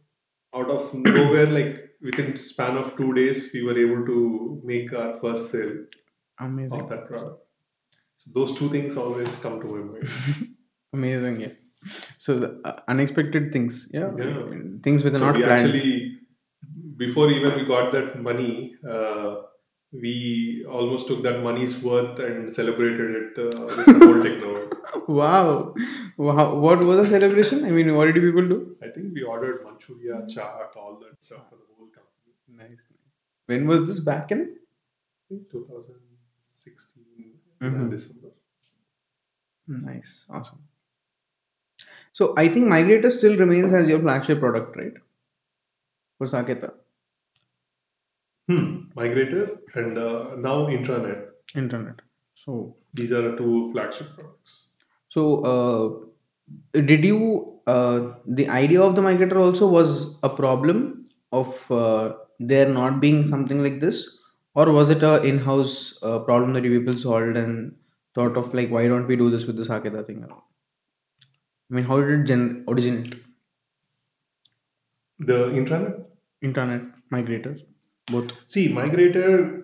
[0.56, 5.16] out of nowhere, like within span of two days, we were able to make our
[5.20, 5.74] first sale
[6.40, 6.82] Amazing.
[6.82, 7.42] of that product.
[8.18, 10.10] So those two things always come to my mind.
[10.94, 11.54] Amazing, yeah.
[12.18, 14.50] So the uh, unexpected things, yeah, Yeah.
[14.84, 15.68] things which are So not we planned.
[15.68, 16.18] actually,
[16.98, 19.36] before even we got that money, uh,
[19.92, 24.70] we almost took that money's worth and celebrated it uh, with the whole techno.
[25.08, 25.74] Wow.
[26.18, 27.66] wow, what was the celebration?
[27.66, 28.76] I mean, what did people do?
[28.82, 32.34] I think we ordered Manchuria, chaat, all that stuff for the whole company.
[32.70, 32.88] Nice.
[33.48, 34.42] When was this back in?
[34.42, 37.90] I think 2016 Mhm.
[37.92, 38.30] December.
[39.68, 40.60] Nice, awesome.
[42.14, 44.94] So I think Migrator still remains as your flagship product, right?
[46.18, 46.74] For Saketa
[48.48, 48.82] Hmm.
[48.96, 51.30] Migrator and uh, now intranet.
[51.56, 52.02] internet.
[52.36, 54.64] So These are two flagship products.
[55.10, 55.24] So,
[56.74, 62.14] uh, did you uh, the idea of the migrator also was a problem of uh,
[62.40, 64.20] there not being something like this,
[64.56, 67.76] or was it a in-house uh, problem that you people solved and
[68.16, 70.26] thought of like why don't we do this with the Saketa thing?
[70.26, 73.16] I mean, how did it gen- originate?
[75.20, 76.06] The intranet.
[76.42, 76.82] Internet
[77.12, 77.62] migrators,
[78.12, 78.32] both.
[78.48, 79.64] See, Migrator,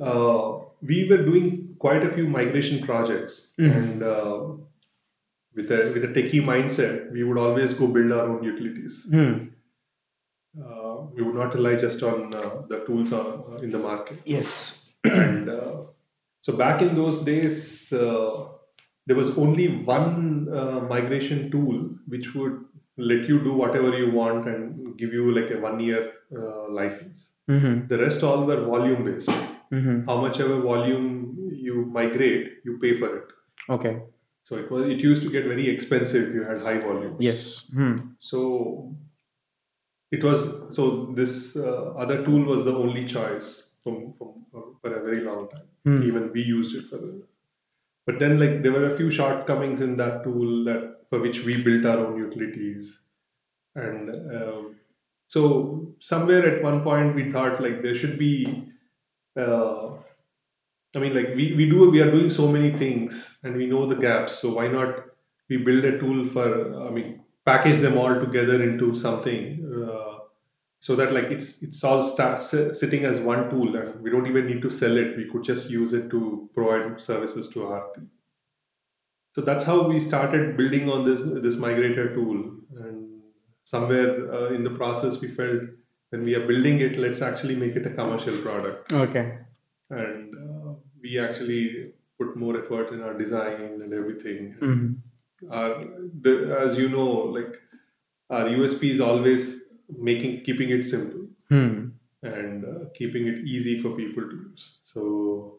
[0.00, 3.76] uh, we were doing quite a few migration projects, Mhm.
[3.76, 4.42] and uh,
[5.54, 9.04] with a with a techie mindset, we would always go build our own utilities.
[9.10, 9.32] Hmm.
[10.62, 14.18] Uh, we would not rely just on uh, the tools uh, in the market.
[14.24, 14.90] Yes.
[15.04, 15.76] and uh,
[16.40, 18.48] so back in those days, uh,
[19.06, 22.64] there was only one uh, migration tool which would
[22.98, 27.30] let you do whatever you want and give you like a one year uh, license.
[27.50, 27.88] Mm-hmm.
[27.88, 29.28] The rest all were volume based.
[29.28, 30.04] Mm-hmm.
[30.06, 33.24] How much ever volume you migrate, you pay for it.
[33.68, 34.00] Okay.
[34.44, 37.16] So it was it used to get very expensive if you had high volumes.
[37.20, 37.70] Yes.
[37.72, 37.96] Hmm.
[38.18, 38.94] So
[40.10, 44.94] it was so this uh, other tool was the only choice from, from for, for
[44.94, 45.68] a very long time.
[45.84, 46.02] Hmm.
[46.02, 47.22] Even we used it for the.
[48.04, 51.62] But then like there were a few shortcomings in that tool that for which we
[51.62, 53.00] built our own utilities,
[53.76, 54.76] and um,
[55.34, 58.34] so somewhere at one point we thought like there should be.
[59.36, 59.96] Uh,
[60.94, 63.86] I mean, like we, we do we are doing so many things and we know
[63.86, 64.38] the gaps.
[64.40, 65.04] So why not
[65.48, 66.46] we build a tool for
[66.86, 69.42] I mean package them all together into something
[69.90, 70.18] uh,
[70.80, 74.26] so that like it's it's all start, si- sitting as one tool and we don't
[74.28, 75.16] even need to sell it.
[75.16, 78.10] We could just use it to provide services to our team.
[79.34, 82.38] So that's how we started building on this this migrator tool
[82.82, 83.11] and
[83.64, 85.62] somewhere uh, in the process we felt
[86.10, 89.32] when we are building it let's actually make it a commercial product Okay.
[89.90, 90.72] and uh,
[91.02, 94.54] we actually put more effort in our design and everything.
[94.60, 95.52] Mm-hmm.
[95.52, 95.84] Our,
[96.20, 97.56] the, as you know, like
[98.30, 99.64] our USP is always
[99.98, 101.88] making keeping it simple Hmm.
[102.22, 104.78] and uh, keeping it easy for people to use.
[104.84, 105.58] So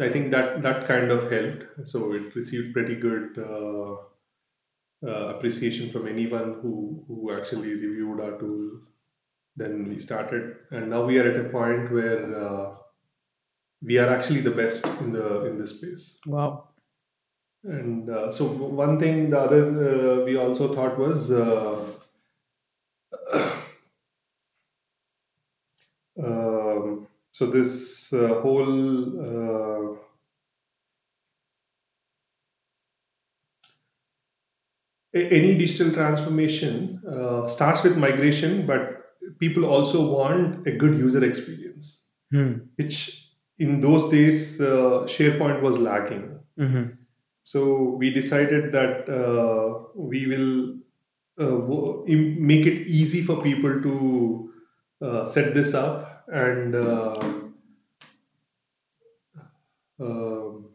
[0.00, 1.64] I think that that kind of helped.
[1.84, 3.38] So it received pretty good
[5.06, 8.80] uh, appreciation from anyone who who actually reviewed our tool.
[9.56, 12.34] Then we started, and now we are at a point where.
[12.46, 12.76] Uh,
[13.82, 16.68] we are actually the best in the in this space Wow.
[17.64, 19.64] and uh, so one thing the other
[20.20, 21.84] uh, we also thought was uh,
[26.22, 29.98] um, so this uh, whole uh, a-
[35.14, 38.96] any digital transformation uh, starts with migration but
[39.38, 42.52] people also want a good user experience Hmm.
[42.76, 46.38] which in those days uh, SharePoint was lacking.
[46.58, 46.94] Mm-hmm.
[47.42, 50.76] So we decided that uh, we will
[51.38, 54.52] uh, make it easy for people to
[55.02, 56.74] uh, set this up and.
[56.74, 57.20] Uh,
[59.98, 60.66] um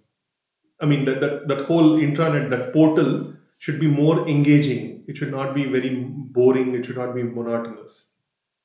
[0.80, 5.04] I mean that, that that whole intranet, that portal should be more engaging.
[5.08, 6.74] It should not be very boring.
[6.76, 8.10] It should not be monotonous,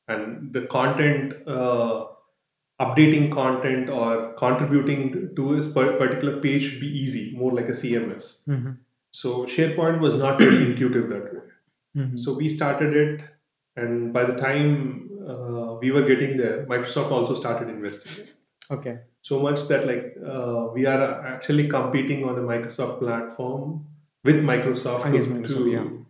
[0.08, 1.34] and the content.
[1.46, 2.06] Uh,
[2.80, 8.48] updating content or contributing to a particular page should be easy, more like a CMS.
[8.48, 8.72] Mm-hmm.
[9.12, 11.40] So SharePoint was not very intuitive that way.
[11.96, 12.16] Mm-hmm.
[12.16, 13.20] So we started it,
[13.76, 18.26] and by the time uh, we were getting there, Microsoft also started investing.
[18.70, 18.98] okay.
[19.22, 23.84] So much that like uh, we are actually competing on a Microsoft platform
[24.24, 26.04] with Microsoft, to, Microsoft,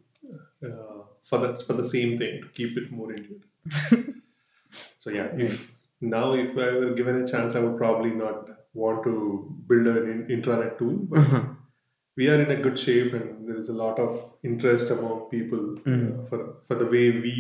[0.62, 4.14] to, uh, for the for the same thing to keep it more intuitive.
[4.98, 5.70] so yeah, if
[6.00, 9.14] now if I were given a chance, I would probably not want to
[9.68, 11.42] build an in- intranet tool, but Uh-huh.
[12.16, 14.12] we are in a good shape, and there is a lot of
[14.50, 16.04] interest among people Mhm.
[16.10, 17.36] uh, for for the way we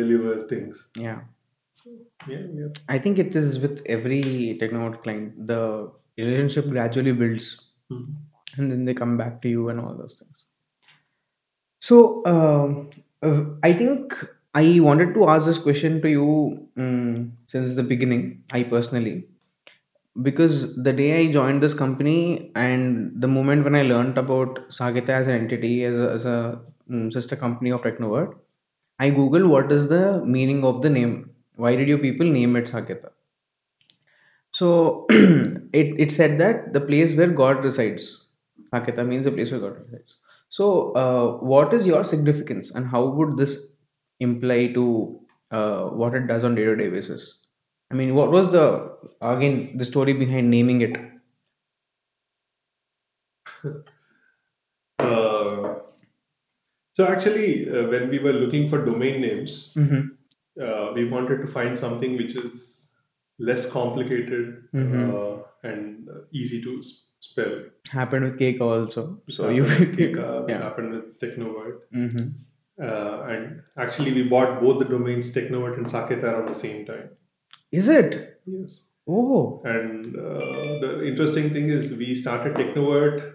[0.00, 0.84] deliver things.
[1.08, 1.20] Yeah.
[1.80, 1.90] So
[2.28, 2.64] yeah, we.
[2.88, 5.46] I think it is with every technology client.
[5.52, 5.62] The
[6.16, 7.48] relationship gradually builds
[7.90, 8.04] Hmm.
[8.58, 10.44] And then they come back to you and all those things.
[11.80, 12.90] So, um,
[13.22, 14.14] uh, I think
[14.54, 19.24] I wanted to ask this question to you um, since the beginning, I personally,
[20.22, 25.10] because the day I joined this company and the moment when I learned about Saketa
[25.10, 28.36] as an entity, as a, as a um, sister company of Technovert,
[28.98, 31.30] I googled what is the meaning of the name.
[31.56, 33.10] Why did you people name it Saketa?
[34.50, 38.26] So it, it said that the place where God resides.
[38.72, 40.16] Saketa means the place where God resides.
[40.48, 43.68] So uh, what is your significance and how would this
[44.20, 47.46] imply to uh, what it does on day-to-day basis?
[47.90, 50.96] I mean, what was the again the story behind naming it?
[54.98, 55.74] Uh,
[56.94, 60.62] so actually, uh, when we were looking for domain names, Mm-hmm.
[60.62, 62.90] uh, we wanted to find something which is
[63.38, 65.02] less complicated Mhm.
[65.14, 67.62] uh, and uh, easy to s- spell.
[67.90, 69.20] Happened with Keka also.
[69.28, 69.64] So you
[69.98, 70.62] Keka, it yeah.
[70.62, 71.80] happened with Technovert.
[71.94, 72.28] Mm-hmm.
[72.80, 77.10] Uh, and actually, we bought both the domains Technovert and Saketa around the same time.
[77.72, 78.40] Is it?
[78.46, 78.88] Yes.
[79.08, 79.60] Oh.
[79.64, 83.34] And uh, the interesting thing is, we started Technovert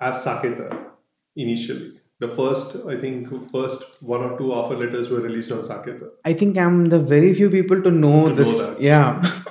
[0.00, 0.90] as Saketa
[1.34, 2.00] initially.
[2.18, 6.08] The first, I think, first one or two offer letters were released on Saketa.
[6.24, 8.58] I think I'm the very few people to know To know this.
[8.58, 8.80] that.
[8.80, 9.22] Yeah.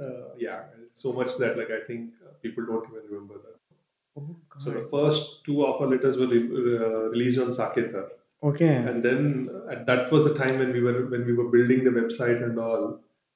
[0.00, 0.62] Uh, yeah,
[0.94, 3.56] so much that like I think uh, people don't even remember that.
[4.16, 8.04] Oh, So the first two offer letters were re- uh, released on Saketa.
[8.48, 8.72] Okay.
[8.88, 9.20] and then
[9.72, 12.58] uh, that was the time when we were when we were building the website and
[12.64, 12.82] all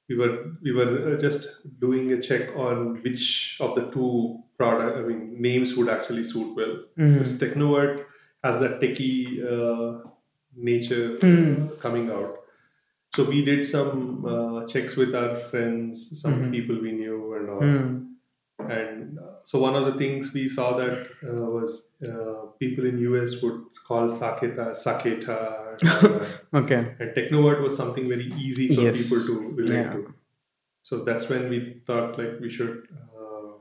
[0.09, 0.33] we were
[0.65, 1.47] we were uh, just
[1.85, 3.23] doing a check on which
[3.67, 4.11] of the two
[4.59, 7.13] product i mean names would actually suit well Mhm.
[7.15, 7.95] because technovert
[8.49, 9.17] has that techie
[9.55, 9.89] uh,
[10.71, 11.55] nature uh,
[11.87, 12.37] coming out
[13.15, 16.51] so we did some uh, checks with our friends some Mhm.
[16.57, 17.89] people we knew and all Hmm.
[18.69, 22.97] And uh, so one of the things we saw that uh, was uh, people in
[23.09, 25.37] US would call Saketa Saketa.
[26.53, 26.79] Okay.
[26.99, 28.97] and Technovert was something very easy for Yes.
[29.01, 29.93] people to relate Yeah.
[29.93, 30.13] to.
[30.83, 33.51] So that's when we thought like we should uh,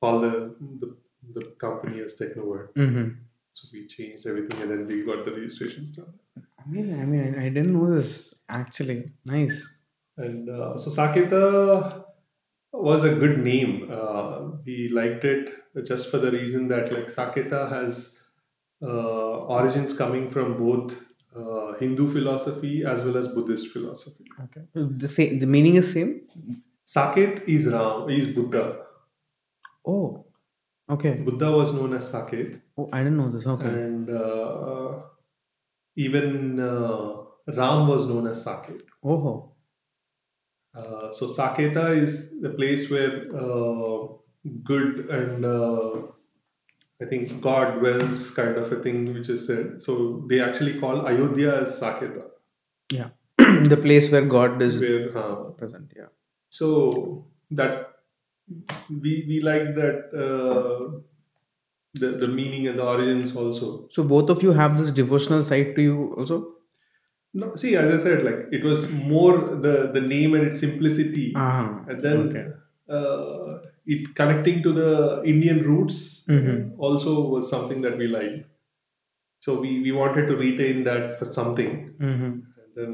[0.00, 0.34] call the,
[0.80, 0.96] the
[1.36, 2.72] the company as Technovert.
[2.74, 3.08] Mm-hmm.
[3.52, 6.12] So we changed everything and then we got the registrations done.
[6.36, 8.98] I mean, I mean, I I didn't know this actually.
[9.26, 9.56] Nice.
[10.16, 12.03] And uh, so Saketa
[12.82, 13.88] was a good name.
[13.90, 15.52] Uh, we liked it
[15.84, 18.20] just for the reason that like Saketa has
[18.82, 20.94] uh, origins coming from both
[21.36, 24.24] uh, Hindu philosophy as well as Buddhist philosophy.
[24.44, 24.62] Okay.
[24.74, 25.38] The same.
[25.38, 26.22] The meaning is same.
[26.86, 28.84] Saket is Ram, is Buddha.
[29.86, 30.26] Oh.
[30.90, 31.14] Okay.
[31.14, 33.46] Buddha was known as Saket, Oh, I didn't know this.
[33.46, 33.64] Okay.
[33.66, 35.00] and uh,
[35.96, 38.82] even uh, Ram was known as Saket.
[39.02, 39.53] Oh.
[40.74, 44.08] Uh, so Saketa is the place where uh,
[44.64, 46.02] good and uh,
[47.00, 49.82] I think God dwells, kind of a thing, which is said.
[49.82, 52.28] So they actually call Ayodhya as Saketa.
[52.90, 53.10] Yeah.
[53.38, 55.92] the place where God is Where, uh, present.
[55.96, 56.06] Yeah.
[56.50, 57.90] so that
[58.88, 61.00] we we like that uh,
[61.94, 63.88] the the meaning and the origins also.
[63.90, 66.54] So both of you have this devotional side to you also.
[67.40, 69.32] No, see, as I said, like it was more
[69.66, 71.84] the the name and its simplicity, Ah.
[71.88, 72.44] and then Okay.
[72.96, 73.58] uh,
[73.94, 74.90] it connecting to the
[75.32, 75.98] Indian roots
[76.34, 76.58] Mhm.
[76.88, 78.44] also was something that we liked.
[79.46, 81.72] So we, we wanted to retain that for something.
[81.98, 82.30] Mm-hmm.
[82.60, 82.92] And then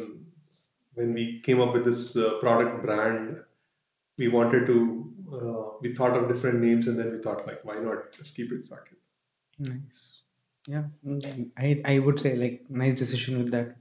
[0.95, 3.37] when we came up with this uh, product brand,
[4.19, 4.79] we wanted to,
[5.39, 8.51] uh, we thought of different names and then we thought like, why not just keep
[8.57, 8.99] it Saketa?
[9.71, 10.01] Nice.
[10.67, 10.85] Yeah.
[11.67, 13.77] I I would say like nice decision with that.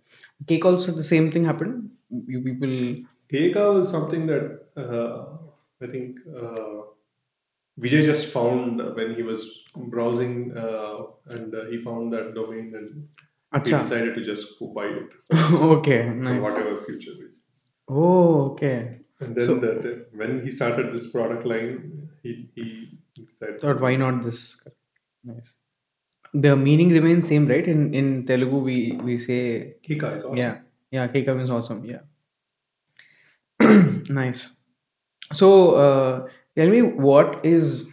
[0.45, 1.89] Keka also the same thing happened.
[2.09, 3.05] You people.
[3.31, 5.25] Keka was something that uh,
[5.81, 6.81] I think uh,
[7.79, 13.07] Vijay just found when he was browsing uh, and uh, he found that domain and
[13.65, 15.09] he decided to just go buy it
[15.77, 16.03] okay.
[16.03, 16.41] for Nice.
[16.41, 17.69] whatever future reasons.
[17.87, 18.51] Oh.
[18.51, 18.97] Okay.
[19.19, 23.61] And then So- that, when he started this product line, he, he decided.
[23.61, 24.59] Thought why not this?
[25.23, 25.55] Nice.
[26.33, 27.67] The meaning remains same, right?
[27.67, 30.37] In in Telugu we we say Keka is awesome.
[30.37, 30.57] yeah
[30.91, 32.01] yeah Keka means awesome yeah.
[34.09, 34.55] nice.
[35.33, 36.27] So uh,
[36.57, 37.89] tell me what is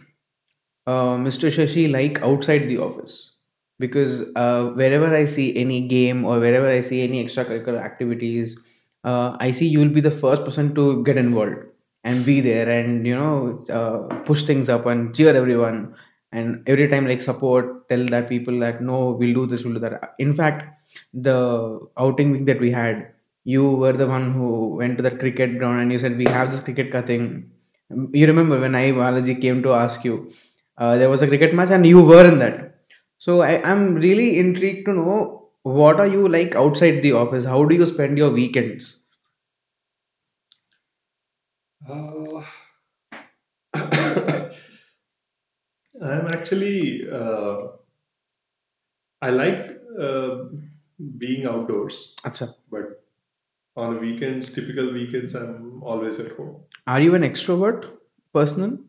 [0.87, 1.49] uh, Mr.
[1.49, 3.35] Sashi like outside the office?
[3.79, 8.59] Because uh, wherever I see any game or wherever I see any extracurricular activities,
[9.03, 11.57] uh, I see you will be the first person to get involved
[12.03, 15.95] and be there and you know uh, push things up and cheer everyone
[16.31, 19.79] and every time like support tell that people that no we'll do this we'll do
[19.85, 20.63] that in fact
[21.13, 21.37] the
[21.97, 23.07] outing week that we had
[23.43, 24.49] you were the one who
[24.81, 27.23] went to the cricket ground and you said we have this cricket cutting
[28.19, 30.17] you remember when i Balaji came to ask you
[30.85, 32.57] Uh, there was a cricket match, and you were in that.
[33.25, 35.15] So I, I'm really intrigued to know
[35.77, 37.47] what are you like outside the office?
[37.53, 38.91] How do you spend your weekends?
[41.89, 42.43] Uh,
[46.01, 47.67] I'm actually uh,
[49.21, 50.45] I like uh,
[51.17, 52.53] being outdoors, Acha.
[52.71, 53.03] but
[53.75, 56.61] on weekends, typical weekends, I'm always at home.
[56.87, 57.97] Are you an extrovert
[58.33, 58.87] person?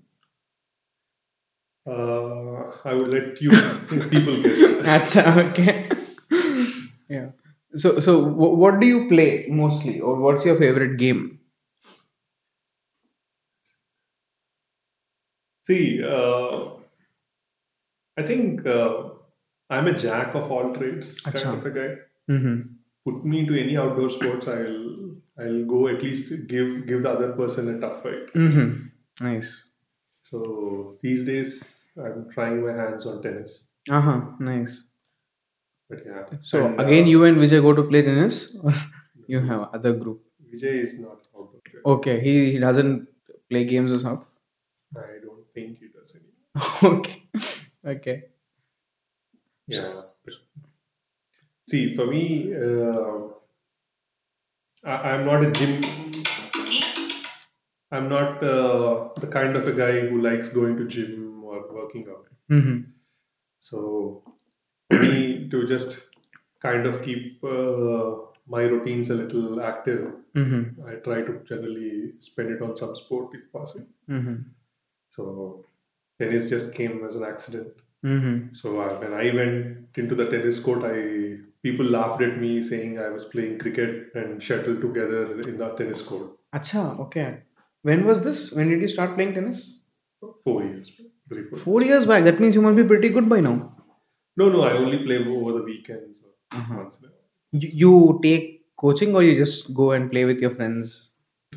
[1.86, 3.50] Uh, I would let you
[4.10, 5.02] people guess that.
[5.02, 5.88] Acha, okay.
[7.08, 7.30] yeah.
[7.74, 11.40] So, so wh- what do you play mostly, or what's your favorite game?
[15.62, 16.77] See, uh,
[18.18, 19.10] I think uh,
[19.70, 21.90] I'm a jack of all trades kind of a guy.
[22.32, 22.60] Mm-hmm.
[23.06, 27.32] Put me into any outdoor sports, I'll I'll go at least give give the other
[27.32, 28.32] person a tough fight.
[28.34, 29.24] Mm-hmm.
[29.24, 29.50] Nice.
[30.24, 33.66] So these days, I'm trying my hands on tennis.
[33.90, 34.20] Uh huh.
[34.40, 34.84] Nice.
[35.88, 38.74] But yeah, So and again, uh, you and Vijay go to play tennis, or
[39.26, 40.20] you have other group?
[40.52, 41.94] Vijay is not outdoor.
[41.94, 43.08] Okay, he, he doesn't
[43.48, 44.26] play games or something.
[44.96, 46.92] I don't think he does any.
[46.98, 47.22] okay,
[47.88, 48.24] okay.
[49.66, 50.02] Yeah.
[51.68, 53.28] See, for me, uh,
[54.84, 55.82] I, I'm not a gym.
[57.90, 62.06] I'm not uh, the kind of a guy who likes going to gym or working
[62.10, 62.26] out.
[62.50, 62.90] Mm-hmm.
[63.60, 64.22] So,
[64.90, 66.08] for me to just
[66.62, 68.16] kind of keep uh,
[68.46, 70.86] my routines a little active, Mm-hmm.
[70.86, 73.86] I try to generally spend it on some sport if possible.
[74.08, 74.36] Mm-hmm.
[75.10, 75.66] So,
[76.20, 77.68] tennis just came as an accident.
[78.04, 78.54] Mm-hmm.
[78.54, 82.98] So uh, when I went into the tennis court, I people laughed at me saying
[82.98, 86.30] I was playing cricket and shuttle together in the tennis court.
[86.54, 87.38] Acha, okay.
[87.82, 88.52] When was this?
[88.52, 89.80] When did you start playing tennis?
[90.44, 90.90] Four years,
[91.28, 91.58] three, four.
[91.58, 92.24] Four years back.
[92.24, 93.56] That means you must be pretty good by now.
[94.36, 96.74] No, no, I only play over the weekends or Uh-huh.
[96.78, 97.62] once in a while.
[97.62, 98.44] You, you take
[98.76, 101.10] coaching or you just go and play with your friends?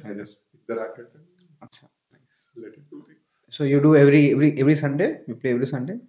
[0.05, 1.25] I just pick the racket and
[1.69, 2.39] Acha, nice.
[2.55, 3.20] let it do things.
[3.51, 5.09] So you do every every every Sunday?
[5.27, 5.99] You play every Sunday?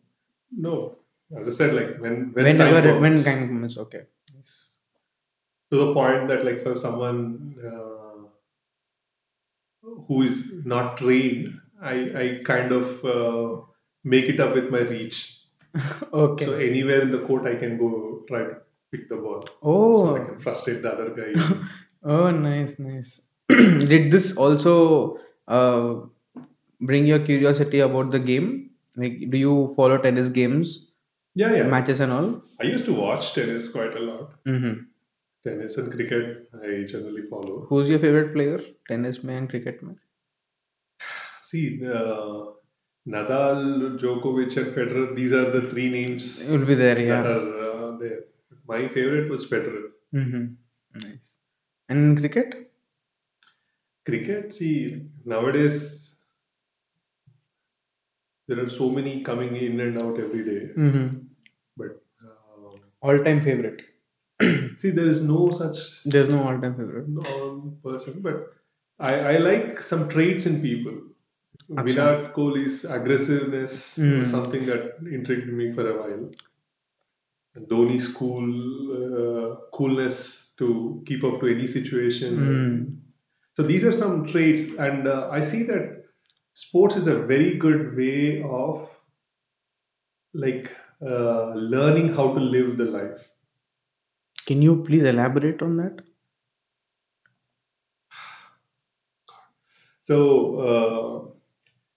[0.66, 0.96] No,
[1.36, 3.76] as I said, like when when Whenever time when permits, kind of moments.
[3.78, 4.04] Okay.
[4.34, 4.68] Yes.
[5.70, 8.28] to the point that like for someone uh,
[10.08, 13.62] who is not trained, I I kind of uh,
[14.04, 15.38] make it up with my reach.
[16.12, 16.44] Okay.
[16.46, 17.90] So anywhere in the court, I can go
[18.28, 18.56] try to
[18.92, 19.44] pick the ball.
[19.62, 20.06] Oh.
[20.06, 21.32] So I can frustrate the other guy.
[22.04, 23.22] Oh, nice, nice.
[23.48, 26.00] Did this also uh,
[26.82, 28.70] bring your curiosity about the game?
[28.96, 30.88] Like, do you follow tennis games,
[31.34, 31.62] yeah, yeah.
[31.62, 32.42] matches, and all?
[32.60, 34.32] I used to watch tennis quite a lot.
[34.44, 34.82] Mm-hmm.
[35.44, 37.66] Tennis and cricket, I generally follow.
[37.68, 38.60] Who's your favorite player?
[38.88, 39.98] Tennis man, cricket man?
[41.42, 42.52] See, uh,
[43.08, 45.16] Nadal, Djokovic, and Federer.
[45.16, 47.22] These are the three names It will be there, that yeah.
[47.22, 48.20] are uh, there.
[48.68, 49.88] My favorite was Federer.
[50.14, 50.44] Mm-hmm.
[50.94, 51.34] Nice.
[51.88, 52.70] And cricket?
[54.04, 56.01] Cricket, see, nowadays
[58.48, 60.72] there are so many coming in and out every day.
[60.76, 61.18] Mm-hmm.
[61.76, 63.82] But um, All-time favorite.
[64.78, 67.08] see, there is no such There's no all-time favorite.
[67.08, 68.52] known person, but
[68.98, 70.98] I, I like some traits in people.
[71.70, 71.86] Acha.
[71.86, 74.20] Virat Kohli's aggressiveness Mm.
[74.20, 76.30] was something that intrigued me for a while.
[77.54, 78.48] And Dhoni's cool
[78.98, 82.36] uh, coolness to keep up to any situation.
[82.38, 82.96] Mm.
[83.54, 86.01] So these are some traits, and uh, I see that
[86.54, 88.88] sports is a very good way of
[90.34, 93.28] like uh, learning how to live the life.
[94.46, 96.00] Can you please elaborate on that?
[100.02, 101.30] So, uh,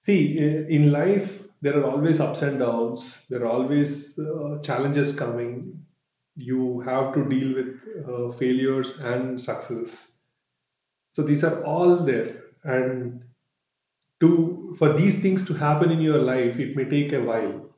[0.01, 3.25] see, in life, there are always ups and downs.
[3.29, 5.85] There are always uh, challenges coming.
[6.35, 10.11] You have to deal with uh, failures and success.
[11.13, 13.24] So these are all there, and
[14.21, 17.69] to for these things to happen in your life, it may take a while.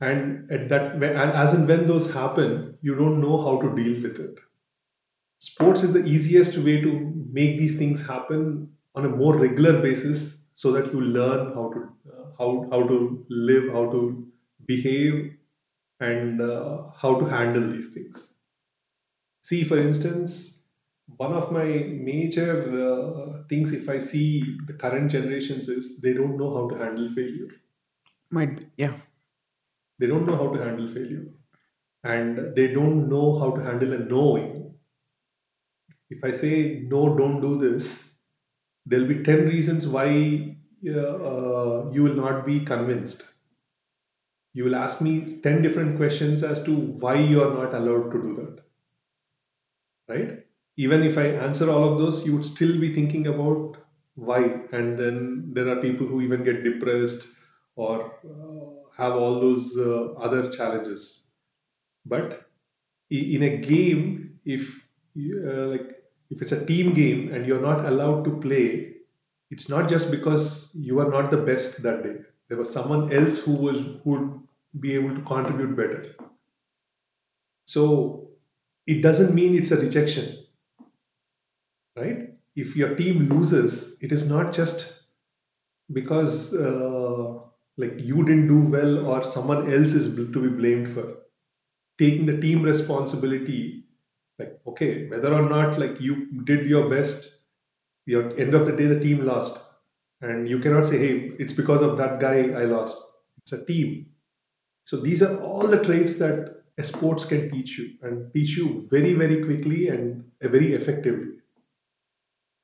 [0.00, 4.02] And at that, and as and when those happen, you don't know how to deal
[4.02, 4.40] with it
[5.40, 6.90] sports is the easiest way to
[7.32, 11.80] make these things happen on a more regular basis so that you learn how to
[12.12, 14.02] uh, how how to live how to
[14.66, 15.36] behave
[16.00, 18.34] and uh, how to handle these things
[19.42, 20.57] see for instance
[21.16, 21.64] one of my
[22.10, 22.52] major
[22.86, 24.26] uh, things if i see
[24.66, 27.50] the current generations is they don't know how to handle failure
[28.30, 28.66] Might.
[28.76, 28.96] Yeah.
[29.98, 31.26] they don't know how to handle failure
[32.04, 34.68] and they don't know how to handle a knowing
[36.10, 38.18] if I say no, don't do this,
[38.86, 40.06] there'll be 10 reasons why
[40.86, 43.24] uh, you will not be convinced.
[44.54, 48.22] You will ask me 10 different questions as to why you are not allowed to
[48.22, 48.64] do that.
[50.08, 50.44] Right?
[50.78, 53.78] Even if I answer all of those, you would still be thinking about
[54.16, 54.42] why.
[54.72, 57.28] And then there are people who even get depressed
[57.76, 61.30] or uh, have all those uh, other challenges.
[62.06, 62.48] But
[63.10, 64.86] in a game, if
[65.18, 65.96] uh, like
[66.30, 68.94] if it's a team game and you're not allowed to play,
[69.50, 72.16] it's not just because you are not the best that day.
[72.48, 74.40] There was someone else who was who would
[74.80, 76.14] be able to contribute better.
[77.66, 78.30] So
[78.86, 80.38] it doesn't mean it's a rejection,
[81.98, 82.30] right?
[82.56, 85.02] If your team loses, it is not just
[85.92, 87.38] because uh,
[87.76, 91.16] like you didn't do well or someone else is to be blamed for
[91.98, 93.84] taking the team responsibility
[94.38, 97.42] like okay whether or not like you did your best
[98.06, 99.64] your end of the day the team lost.
[100.20, 102.96] And you cannot say hey it's because of that guy i lost.
[103.38, 104.06] It's a team.
[104.84, 109.14] So these are all the traits that sports can teach you and teach you very
[109.14, 111.34] very quickly and very effectively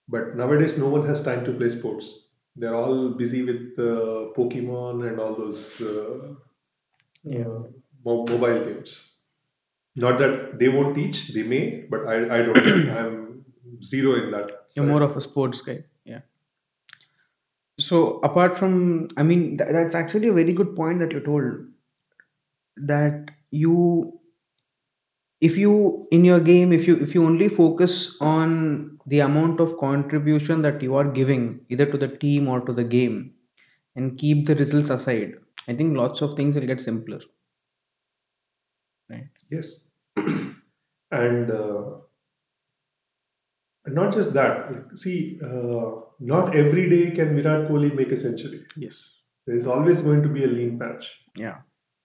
[0.09, 2.09] but nowadays no one has time to play sports
[2.57, 6.35] they're all busy with uh, pokemon and all those uh,
[7.25, 7.59] Yeah.
[8.05, 8.93] mo- mobile games
[9.97, 11.63] not that they won't teach they may
[11.95, 13.45] but i, I don't i'm
[13.83, 14.89] zero in that You're side.
[14.93, 15.85] more of a sports guy.
[16.05, 16.21] Yeah.
[17.79, 21.67] So apart from, I mean, th- that's actually a very good point that you told.
[22.77, 24.21] That you,
[25.41, 29.77] if you in your game, if you if you only focus on the amount of
[29.79, 33.35] contribution that you are giving, either to the team or to the game,
[33.97, 35.35] and keep the results aside,
[35.69, 37.21] I think lots of things will get simpler.
[39.11, 39.29] Right.
[39.51, 39.89] Yes.
[41.11, 41.83] and uh,
[43.87, 44.73] not just that.
[44.73, 48.65] like, See, uh, not every day can Virat Kohli make a century.
[48.77, 49.19] Yes.
[49.47, 51.23] There is always going to be a lean patch.
[51.37, 51.59] Yeah.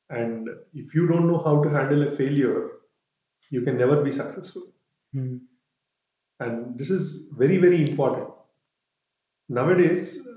[0.09, 2.69] And if you don't know how to handle a failure,
[3.49, 4.63] you can never be successful.
[5.13, 5.37] Hmm.
[6.39, 8.29] And this is very, very important.
[9.49, 10.27] Nowadays,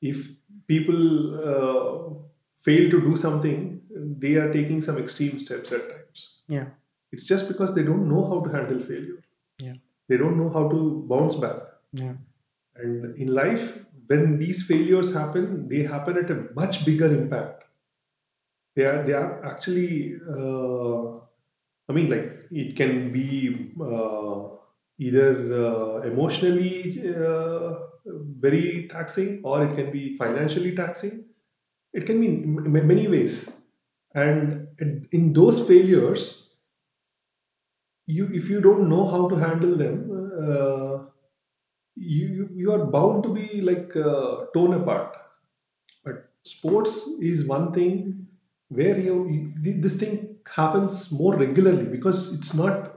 [0.00, 0.28] if
[0.66, 2.14] people uh,
[2.54, 6.42] fail to do something, they are taking some extreme steps at times.
[6.48, 6.66] Yeah.
[7.12, 9.22] It's just because they don't know how to handle failure.
[9.58, 9.74] Yeah.
[10.08, 11.56] They don't know how to bounce back.
[11.92, 12.14] Yeah.
[12.76, 17.64] And in life, when these failures happen, they happen at a much bigger impact.
[18.76, 20.16] They are they are actually.
[20.30, 21.27] Uh,
[21.88, 24.48] I mean, like it can be uh,
[24.98, 25.30] either
[25.64, 27.74] uh, emotionally uh,
[28.06, 31.24] very taxing, or it can be financially taxing.
[31.94, 33.50] It can be m- many ways.
[34.14, 36.54] And in in those failures,
[38.06, 39.96] you if you don't know how to handle them,
[40.46, 41.04] uh,
[41.96, 45.16] you you you are bound to be like uh, torn apart.
[46.04, 48.26] But sports is one thing
[48.68, 52.94] where you this thing happens more regularly because it's not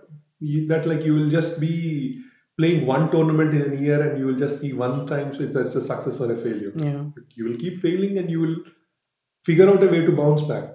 [0.67, 2.21] that like you will just be
[2.57, 5.75] playing one tournament in a year and you will just see one time if it's
[5.75, 6.71] a success or a failure.
[6.75, 7.03] Yeah.
[7.15, 8.55] But you will keep failing and you will
[9.45, 10.65] figure out a way to bounce back.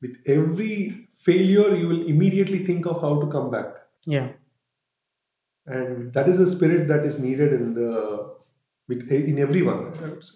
[0.00, 3.66] With every failure, you will immediately think of how to come back
[4.04, 4.28] Yeah.
[5.66, 7.90] and that is the spirit that is needed in the
[8.88, 10.34] with in everyone I would say.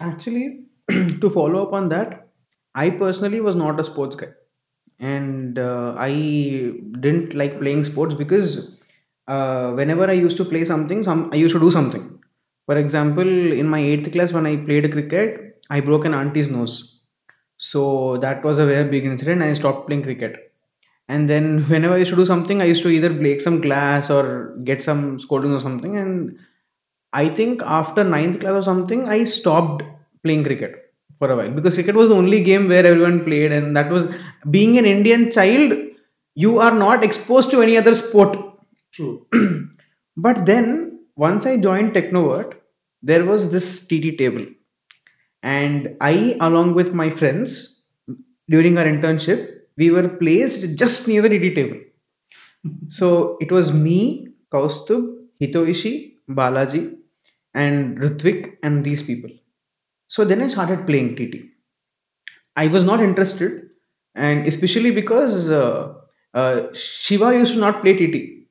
[0.00, 0.64] Actually,
[1.20, 2.28] to follow up on that,
[2.74, 4.28] I personally was not a sports guy,
[4.98, 6.10] and uh, I
[7.00, 8.76] didn't like playing sports because
[9.28, 12.18] uh, whenever I used to play something, some I used to do something.
[12.66, 17.00] For example, in my eighth class, when I played cricket, I broke an auntie's nose.
[17.58, 19.42] So that was a very big incident.
[19.42, 20.52] And I stopped playing cricket.
[21.08, 24.10] And then whenever I used to do something, I used to either break some glass
[24.10, 25.96] or get some scolding or something.
[25.98, 26.38] And
[27.12, 29.84] I think after ninth class or something, I stopped
[30.24, 30.85] playing cricket
[31.18, 34.06] for a while because cricket was the only game where everyone played, and that was
[34.50, 35.72] being an Indian child,
[36.34, 38.38] you are not exposed to any other sport.
[38.92, 39.26] True.
[40.16, 42.54] But then once I joined Technovert,
[43.02, 44.46] there was this TT table,
[45.42, 47.82] and I, along with my friends,
[48.48, 51.80] during our internship, we were placed just near the TT table.
[52.90, 56.96] So it was me, Kaustub, Hitoishi, Balaji,
[57.54, 59.30] and Ritvik, and these people.
[60.08, 61.50] So then I started playing TT.
[62.56, 63.70] I was not interested,
[64.14, 65.94] and especially because uh,
[66.34, 68.48] uh, Shiva used to not play TT.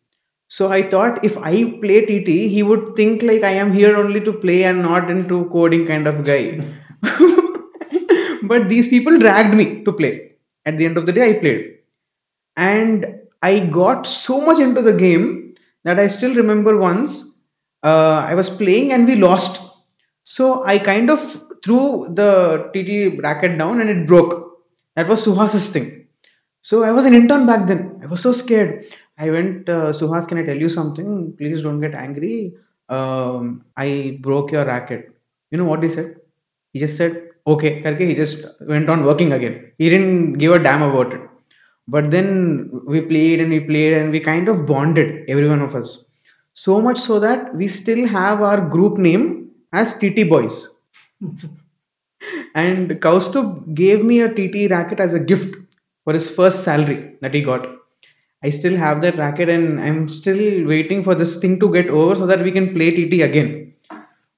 [0.49, 4.22] So I thought if I play TT, he would think like I am here only
[4.22, 6.62] to play and not into coding kind of guy.
[8.43, 10.32] but these people dragged me to play.
[10.66, 11.76] At the end of the day, I played
[12.58, 13.06] and
[13.41, 17.39] I got so much into the game that I still remember once
[17.84, 19.62] uh, I was playing and we lost.
[20.26, 21.20] So I kind of
[21.64, 24.60] threw the TT bracket down and it broke.
[24.96, 26.08] That was Suhas's thing.
[26.62, 28.00] So I was an intern back then.
[28.02, 28.86] I was so scared.
[29.20, 31.34] I went, uh, Suhas, can I tell you something?
[31.38, 32.56] Please don't get angry.
[32.90, 35.16] Um, I broke your racket.
[35.52, 36.16] You know what he said?
[36.74, 37.84] He just said, okay.
[37.96, 39.72] He just went on working again.
[39.78, 41.22] He didn't give a damn about it.
[41.88, 45.76] But then we played and we played and we kind of bonded, every one of
[45.76, 46.06] us.
[46.56, 49.45] So much so that we still have our group name
[49.76, 50.58] as TT Boys.
[52.56, 55.56] and Kaustub gave me a TT racket as a gift
[56.04, 57.68] for his first salary that he got.
[58.44, 62.16] I still have that racket and I'm still waiting for this thing to get over
[62.16, 63.74] so that we can play TT again.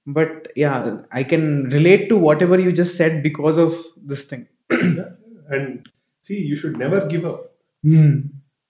[0.08, 3.76] But yeah, I can relate to whatever you just said because of
[4.06, 4.48] this thing.
[4.72, 5.10] Yeah.
[5.50, 5.88] And
[6.24, 7.54] see, you should never give up.
[7.84, 8.20] Hmm.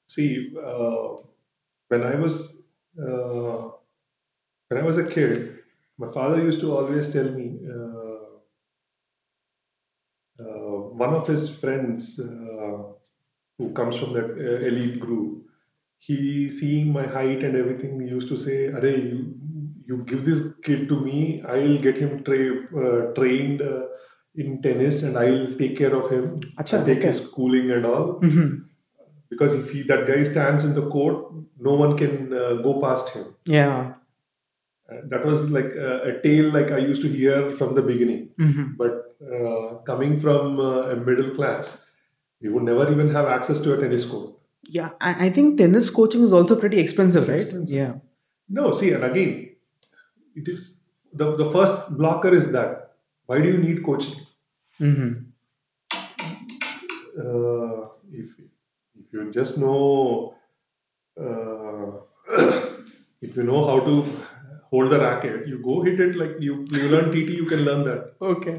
[0.07, 1.17] See, uh,
[1.87, 2.63] when I was
[3.01, 3.69] uh,
[4.69, 5.56] when I was a kid,
[5.97, 8.19] my father used to always tell me uh,
[10.39, 12.83] uh, one of his friends uh,
[13.57, 15.43] who comes from that uh, elite group,
[15.99, 19.35] he seeing my height and everything, he used to say, "Arey, you,
[19.87, 23.87] you give this kid to me, I'll get him tra- uh, trained uh,
[24.35, 27.07] in tennis and I'll take care of him, I'll take okay.
[27.07, 28.65] his schooling and all." Mhm.
[29.29, 33.09] Because if he, that guy stands in the court, no one can uh, go past
[33.09, 33.35] him.
[33.45, 33.93] Yeah.
[34.89, 38.29] Uh, that was like a, a tale like I used to hear from the beginning.
[38.39, 38.77] Mhm.
[38.77, 41.85] But uh, coming from uh, a middle class,
[42.41, 44.35] we would never even have access to a tennis court.
[44.69, 47.41] Yeah, I, I think tennis coaching is also pretty expensive, It's right?
[47.41, 47.75] expensive.
[47.75, 47.93] Yeah.
[48.49, 49.49] No, see, and again,
[50.35, 50.83] it is
[51.13, 52.93] the, the first blocker is that
[53.25, 54.15] why do you need coaching?
[54.77, 55.13] hmm
[57.19, 58.29] Uh, if
[58.99, 60.35] if you just know
[61.19, 61.91] uh,
[63.21, 63.93] if you know how to
[64.71, 67.83] hold the racket, you go hit it like you you learn TT, you can learn
[67.89, 68.01] that.
[68.33, 68.55] Okay.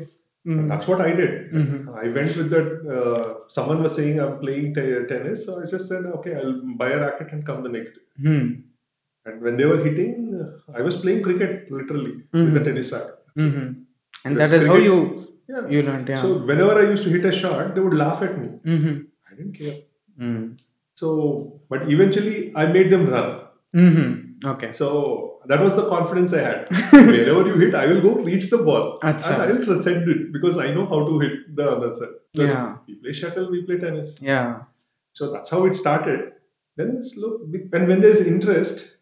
[0.47, 0.69] Mhm.
[0.71, 1.33] that's what I did.
[1.61, 1.79] Mhm.
[2.03, 2.69] I went with that.
[2.99, 3.25] Uh,
[3.57, 7.01] someone was saying I'm playing te- tennis, so I just said, okay, I'll buy a
[7.05, 8.05] racket and come the next day.
[8.29, 8.47] Hmm.
[9.27, 10.15] And when they were hitting,
[10.81, 12.69] I was playing cricket literally with a Mhm.
[12.69, 13.19] tennis racket.
[13.47, 13.67] Mhm.
[14.25, 14.97] And Because that is how you
[15.53, 15.67] Yeah.
[15.75, 16.23] you learned, yeah.
[16.25, 18.49] So whenever I used to hit a shot, they would laugh at me.
[18.77, 18.97] Mhm.
[19.31, 19.77] I didn't care.
[20.29, 20.47] Mm.
[21.03, 21.11] So,
[21.73, 23.29] but eventually, I made them run.
[24.55, 24.73] Okay.
[24.81, 24.89] So
[25.49, 26.68] that was the confidence I had.
[26.92, 29.26] Wherever you hit, I will go reach the ball Acha.
[29.32, 32.14] and I will transcend it because I know how to hit the other side.
[32.32, 32.76] Because Yeah.
[32.86, 34.18] we play shuttle, we play tennis.
[34.20, 34.62] Yeah.
[35.14, 36.32] So that's how it started.
[36.76, 37.40] Then it's look
[37.72, 38.99] and when there's interest,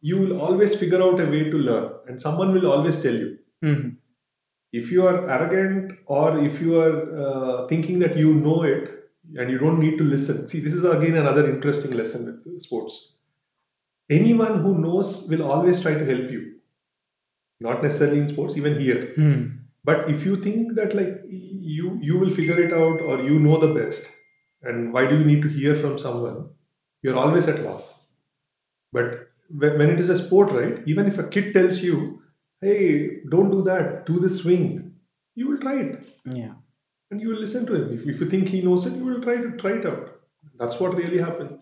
[0.00, 3.38] you will always figure out a way to learn, and someone will always tell you.
[3.64, 3.96] Mhm.
[4.72, 6.94] If you are arrogant or if you are
[7.24, 8.90] uh, thinking that you know it
[9.38, 10.46] and you don't need to listen.
[10.48, 13.13] See, this is again another interesting lesson with sports.
[14.10, 16.56] Anyone who knows will always try to help you.
[17.60, 19.12] Not necessarily in sports, even here.
[19.14, 19.42] Hmm.
[19.84, 23.58] But if you think that like you you will figure it out or you know
[23.58, 24.10] the best,
[24.62, 26.50] and why do you need to hear from someone?
[27.02, 28.08] You're always at loss.
[28.92, 30.82] But when it is a sport, right?
[30.86, 32.22] Even if a kid tells you,
[32.60, 34.06] "Hey, don't do that.
[34.06, 34.94] Do this swing,"
[35.34, 36.08] you will try it,
[36.40, 36.54] Yeah.
[37.10, 37.92] and you will listen to him.
[37.98, 40.10] If, if you think he knows it, you will try to try it out.
[40.58, 41.58] That's what really happened.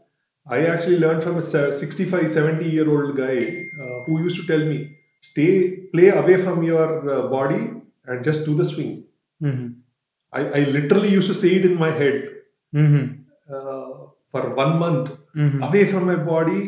[0.47, 3.37] I actually learned from a se- 65, 70 year old guy
[3.81, 5.53] uh, who used to tell me, "Stay,
[5.95, 6.87] play away from your
[7.17, 7.71] uh, body
[8.07, 9.05] and just do the swing."
[9.43, 9.75] Mhm.
[10.33, 12.17] I, I literally used to say it in my head
[12.75, 13.25] Mhm.
[13.55, 13.91] uh,
[14.33, 15.59] for one month Mhm.
[15.69, 16.61] away from my body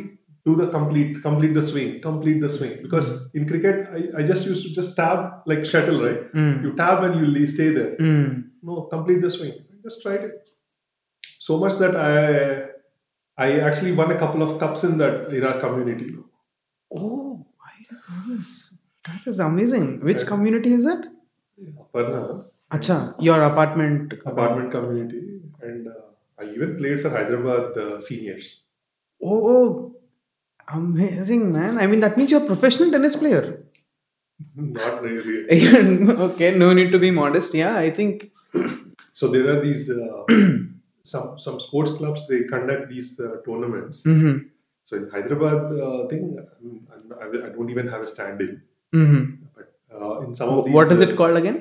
[0.46, 4.46] do the complete complete the swing complete the swing because in cricket I, I just
[4.46, 5.20] used to just tab
[5.52, 6.62] like shuttle right Mm.
[6.64, 8.44] you tab and you stay there Mm.
[8.70, 10.34] no complete the swing I just tried it
[11.48, 12.12] so much that I
[13.36, 16.16] I actually won a couple of cups in that era community
[16.94, 18.76] Oh, I didn't know this.
[19.06, 20.00] That is amazing.
[20.00, 20.26] Which Right.
[20.26, 21.06] community is it?
[21.84, 24.12] Aparna Acha, your apartment.
[24.26, 25.92] apartment community and uh,
[26.38, 28.60] I even played for Hyderabad uh, seniors
[29.22, 29.96] Oh, oh,
[30.68, 31.78] amazing, man.
[31.78, 33.64] I mean, that means you're a professional tennis player.
[34.56, 35.36] not really
[36.28, 37.54] okay, no need to be modest.
[37.54, 38.30] Yeah, I think.
[39.12, 40.24] So there are these uh,
[41.04, 44.02] some some sports clubs they conduct these uh, tournaments.
[44.02, 44.36] hmm
[44.88, 46.24] So in Hyderabad uh, thing,
[47.24, 48.60] I, I don't even have a standing.
[48.92, 49.22] hmm
[49.56, 51.58] But uh, in some of these, What is uh, it called again?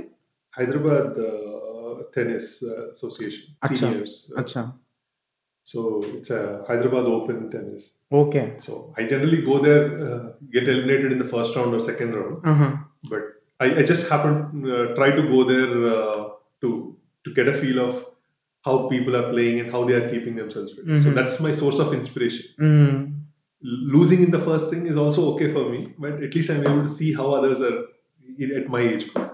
[0.57, 3.77] Hyderabad uh, Tennis uh, Association Acha.
[3.77, 4.15] seniors.
[4.37, 4.67] Uh,
[5.71, 7.93] so it's a Hyderabad Open tennis.
[8.11, 8.55] Okay.
[8.59, 12.45] So I generally go there, uh, get eliminated in the first round or second round.
[12.45, 12.71] Uh-huh.
[13.09, 13.21] But
[13.59, 16.29] I, I just happened uh, try to go there uh,
[16.61, 18.05] to to get a feel of
[18.65, 20.85] how people are playing and how they are keeping themselves fit.
[20.85, 21.15] So Mhm.
[21.19, 22.45] that's my source of inspiration.
[22.67, 22.99] Mm.
[23.95, 26.81] Losing in the first thing is also okay for me, but at least I'm able
[26.87, 27.75] to see how others are
[28.59, 29.29] at my age group.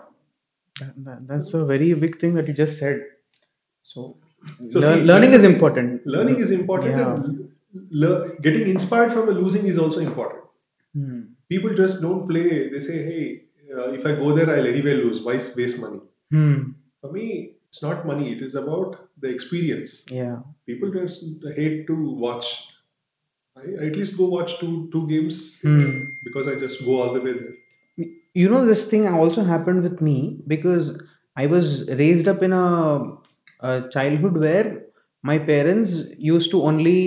[0.81, 3.01] That, that- that's a very big thing that you just said.
[3.81, 4.17] So,
[4.71, 6.05] So lear- see, learning is important.
[6.15, 7.13] Learning is important, Yeah.
[7.15, 7.49] and
[8.03, 10.43] le- getting inspired from the losing is also important.
[10.97, 11.19] Hmm.
[11.53, 12.45] People just don't play.
[12.73, 13.21] They say, "Hey,
[13.77, 15.19] uh, if I go there, I'll anyway lose.
[15.27, 16.01] Why waste money?"
[16.35, 16.55] Hmm.
[17.01, 17.25] For me,
[17.71, 18.31] it's not money.
[18.33, 20.05] It is about the experience.
[20.11, 20.39] Yeah.
[20.65, 21.23] People just
[21.55, 21.95] hate to
[22.25, 22.67] watch.
[23.57, 26.03] I, at least go watch two two games Hmm.
[26.23, 27.55] because I just go all the way there.
[28.39, 30.13] you know this thing also happened with me
[30.51, 30.89] because
[31.43, 31.69] i was
[32.01, 32.67] raised up in a,
[33.69, 34.67] a childhood where
[35.29, 35.95] my parents
[36.31, 36.99] used to only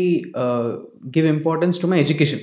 [0.45, 0.71] uh,
[1.17, 2.43] give importance to my education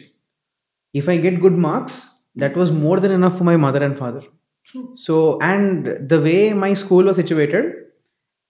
[1.02, 1.98] if i get good marks
[2.46, 4.24] that was more than enough for my mother and father
[4.72, 4.86] True.
[5.06, 5.20] so
[5.52, 7.74] and the way my school was situated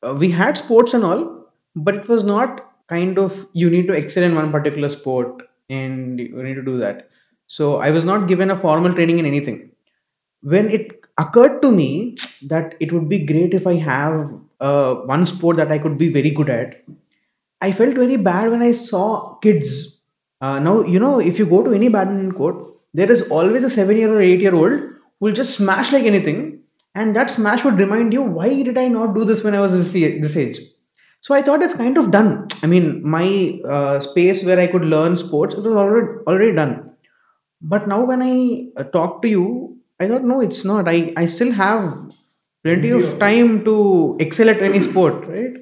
[0.03, 1.21] uh, we had sports and all
[1.75, 6.19] but it was not kind of you need to excel in one particular sport and
[6.19, 7.09] you need to do that
[7.47, 9.59] so i was not given a formal training in anything
[10.41, 12.15] when it occurred to me
[12.47, 16.09] that it would be great if I have uh, one sport that I could be
[16.11, 16.83] very good at,
[17.61, 20.01] I felt very bad when I saw kids.
[20.41, 22.55] Uh, now, you know, if you go to any badminton court,
[22.93, 26.03] there is always a seven year or eight year old who will just smash like
[26.05, 26.58] anything,
[26.95, 29.71] and that smash would remind you, why did I not do this when I was
[29.73, 30.57] this, age?
[31.21, 32.47] So I thought it's kind of done.
[32.63, 36.95] I mean, my uh, space where I could learn sports, it was already already done.
[37.61, 40.87] But now when i uh, talk to you i thought no it's not.
[40.87, 41.83] I i still have
[42.63, 43.75] plenty of time to
[44.19, 45.55] excel at any sport right?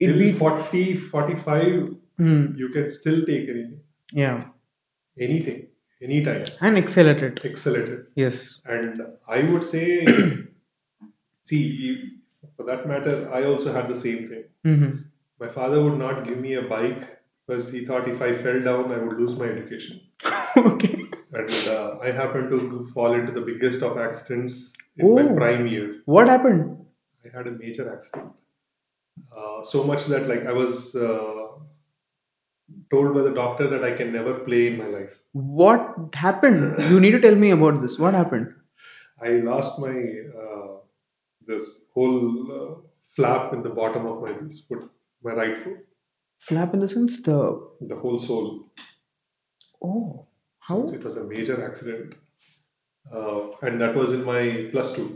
[0.00, 2.54] It Till be 40, 45, Hmm.
[2.56, 3.80] you can still take anything,
[4.12, 4.44] yeah.
[5.18, 5.66] Anything,
[6.02, 7.44] anytime, and excel at it.
[7.44, 8.06] Excel at it.
[8.14, 8.60] yes.
[8.66, 10.06] And I would say,
[11.50, 12.02] see, you-
[12.56, 14.44] for that matter, I also had the same thing.
[14.70, 14.90] hmm
[15.42, 17.04] My father would not give me a bike
[17.46, 20.00] because he thought if I fell down, I would lose my education.
[20.70, 20.94] okay
[21.38, 22.58] And uh, I happened to
[22.94, 24.58] fall into the biggest of accidents
[24.96, 25.34] in my Oh.
[25.40, 25.86] prime year.
[26.16, 26.62] what happened
[27.26, 28.32] I had a major accident.
[29.36, 30.74] Uh, so much that like I was
[31.08, 31.46] uh,
[32.90, 35.14] told by the doctor that I can never play in my life.
[35.32, 35.86] what
[36.24, 38.52] happened you need to tell me about this what happened
[39.28, 39.94] I lost my
[40.42, 40.68] uh,
[41.46, 42.74] this whole uh,
[43.16, 44.84] flap in the bottom of my this foot,
[45.22, 45.78] my right foot,
[46.40, 47.38] flap in the sense the
[47.80, 48.48] the whole sole.
[49.82, 50.26] oh
[50.60, 52.14] how So it was a major accident,
[53.14, 55.08] uh, and that was in my plus two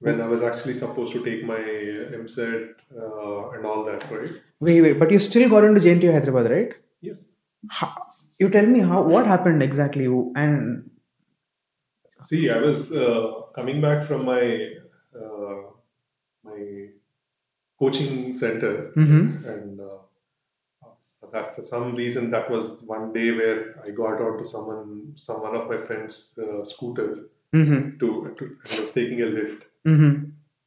[0.00, 2.72] when I was actually supposed to take my EAMCET
[3.02, 4.34] uh, and all that, right?
[4.66, 6.70] wait wait but you still got into jntu hyderabad right
[7.08, 7.18] Yes.
[7.78, 7.88] how,
[8.42, 10.06] you tell me how what happened exactly
[10.42, 10.90] and
[12.28, 14.42] See, I was uh, coming back from my
[15.24, 15.62] uh,
[16.44, 16.88] my
[17.78, 19.44] coaching center, Mhm.
[19.54, 19.98] and uh,
[21.32, 25.56] that for some reason that was one day where I got onto someone, some one
[25.56, 27.08] of my friends' uh, scooter
[27.52, 28.08] hmm to,
[28.38, 29.64] to and was taking a lift.
[29.84, 30.14] hmm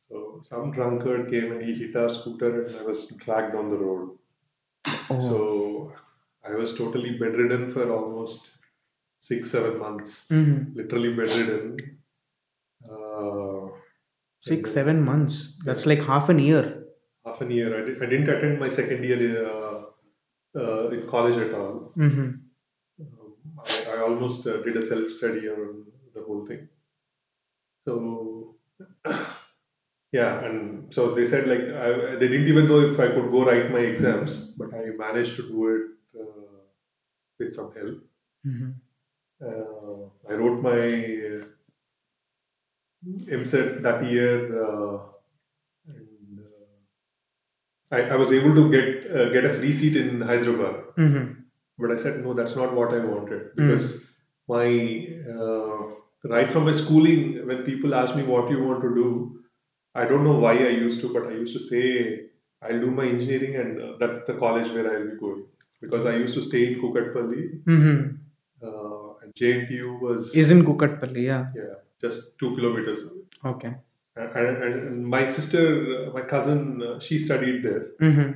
[0.09, 3.77] So some drunkard came and he hit our scooter, and I was dragged on the
[3.77, 4.17] road.
[5.09, 5.19] oh.
[5.29, 5.93] So
[6.49, 8.51] I was totally bedridden for almost
[9.29, 10.13] six, seven months.
[10.31, 10.75] Mhm.
[10.75, 11.77] Literally bedridden.
[12.89, 13.58] Uh,
[14.41, 15.57] Six, seven months.
[15.65, 16.85] That's like half an year.
[17.25, 17.81] Half an year.
[17.81, 19.85] I, did, I didn't attend my second year in, uh,
[20.59, 21.91] uh, in college at all.
[21.95, 22.29] hmm
[23.01, 26.67] Um, I, I almost uh, did a self study on the whole thing.
[27.85, 28.55] So,
[30.11, 33.45] yeah, and so they said like I, they didn't even know if I could go
[33.45, 36.57] write my exams, but I managed to do it uh,
[37.39, 37.97] with some help.
[38.43, 38.71] hmm
[39.49, 39.99] Uh,
[40.31, 40.79] I wrote my
[43.05, 44.97] EAMCET that year, uh,
[45.87, 50.75] and uh, I, I was able to get uh, get a free seat in Hyderabad.
[50.97, 51.25] hmm
[51.77, 53.85] But I said no, that's not what I wanted because
[54.49, 54.67] my
[55.33, 55.77] uh,
[56.35, 59.09] right from my schooling, when people ask me what you want to do,
[59.95, 61.85] I don't know why I used to, but I used to say
[62.61, 65.45] I'll do my engineering, and uh, that's the college where I'll be going
[65.81, 67.43] because I used to stay in Kukatpalli.
[67.73, 67.99] hmm
[68.69, 71.45] Uh, and JNTU was Is in Kukatpalli, yeah.
[71.59, 73.21] yeah just two kilometers away.
[73.53, 73.73] Okay.
[74.15, 77.83] And, and, my sister, my cousin, uh, she studied there.
[77.99, 78.31] hmm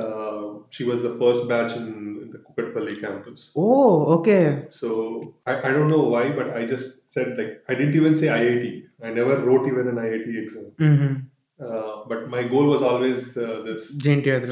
[0.00, 0.42] Uh,
[0.74, 1.86] she was the first batch in,
[2.22, 3.40] in the Kukatpalli campus.
[3.62, 4.42] Oh, okay.
[4.80, 4.90] So
[5.50, 8.66] I, I don't know why, but I just said like I didn't even say IIT.
[9.08, 10.68] I never wrote even an IIT exam.
[10.84, 11.12] hmm
[11.68, 13.82] Uh, but my goal was always uh, this.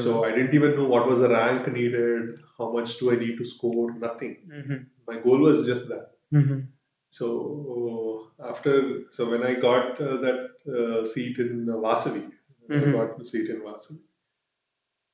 [0.07, 2.19] So I didn't even know what was the rank needed.
[2.57, 3.85] How much do I need to score?
[4.07, 4.33] Nothing.
[4.57, 4.79] hmm
[5.11, 6.05] My goal was just that.
[6.37, 6.59] hmm
[7.09, 10.41] So after, so when I got uh, that
[10.77, 12.25] uh, seat in uh, Vasavi,
[12.69, 12.91] I Mhm.
[12.93, 13.99] got the seat in Vasavi.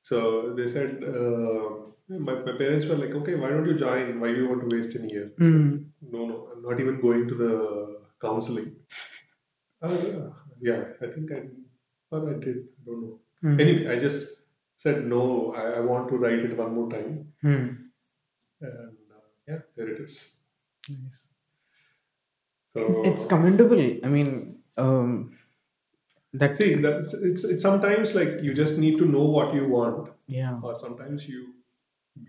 [0.02, 1.70] So they said, uh,
[2.08, 4.20] my, my parents were like, okay, why don't you join?
[4.20, 5.32] Why do you want to waste a year?
[5.38, 5.76] hmm
[6.12, 7.52] No, no, I'm not even going to the
[8.20, 8.76] counseling.
[9.82, 10.30] Uh,
[10.60, 11.40] yeah, I think I,
[12.10, 12.58] or I did.
[12.58, 13.20] I don't know.
[13.42, 13.60] Hmm.
[13.60, 14.42] Anyway, I just
[14.78, 15.52] said no.
[15.54, 17.66] I, I want to write it one more time, Hmm.
[18.60, 20.32] and uh, yeah, there it is.
[20.88, 21.20] Nice.
[22.76, 23.82] So It's commendable.
[24.04, 25.34] I mean, um,
[26.34, 30.10] that see, that's it's it's sometimes like you just need to know what you want,
[30.26, 30.58] yeah.
[30.62, 31.38] or sometimes you,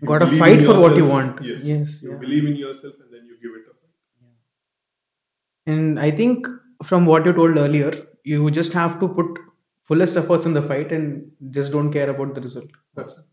[0.00, 1.42] you Gotta fight for what you want.
[1.44, 2.18] Yes, Yes, you yeah.
[2.22, 3.76] believe in yourself, and then you give it up.
[4.22, 5.74] Yeah.
[5.74, 6.46] And I think
[6.82, 7.92] from what you told earlier,
[8.24, 9.38] you just have to put
[9.84, 12.70] fullest efforts in the fight and just don't care about the result.
[12.94, 13.24] That's it.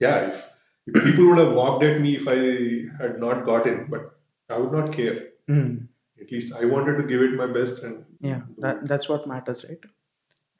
[0.00, 0.48] Yeah, if,
[0.88, 4.18] if people would have walked at me if I had not got in, but
[4.50, 5.28] I would not care.
[5.48, 5.86] Mm.
[6.20, 9.64] At least I wanted to give it my best, and Yeah, that that's what matters,
[9.68, 9.78] right?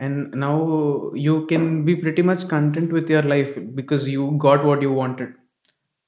[0.00, 4.82] And now you can be pretty much content with your life because you got what
[4.82, 5.34] you wanted.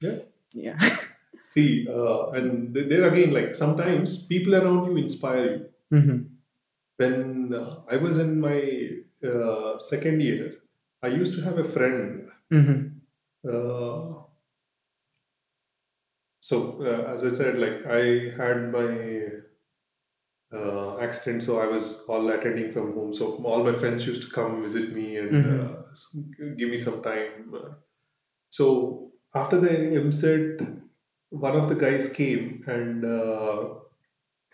[0.01, 0.19] yeah.
[0.53, 0.77] Yeah.
[1.51, 5.45] See, uh, and there again, like sometimes people around you inspire
[5.91, 5.99] you.
[5.99, 6.17] hmm
[6.97, 8.89] When uh, I was in my
[9.27, 10.55] uh, second year,
[11.03, 12.29] I used to have a friend.
[12.51, 12.79] hmm
[13.51, 14.23] Uh,
[16.51, 16.57] so,
[16.91, 18.03] uh, as I said, like I
[18.41, 18.89] had my
[20.53, 23.13] uh, accident, so I was all attending from home.
[23.13, 25.53] So all my friends used to come visit me and Mhm.
[25.59, 27.55] uh, give me some time.
[27.61, 27.69] Uh,
[28.57, 28.65] So
[29.41, 30.61] after the EAMCET,
[31.45, 32.43] one of the guys came
[32.73, 33.59] and uh,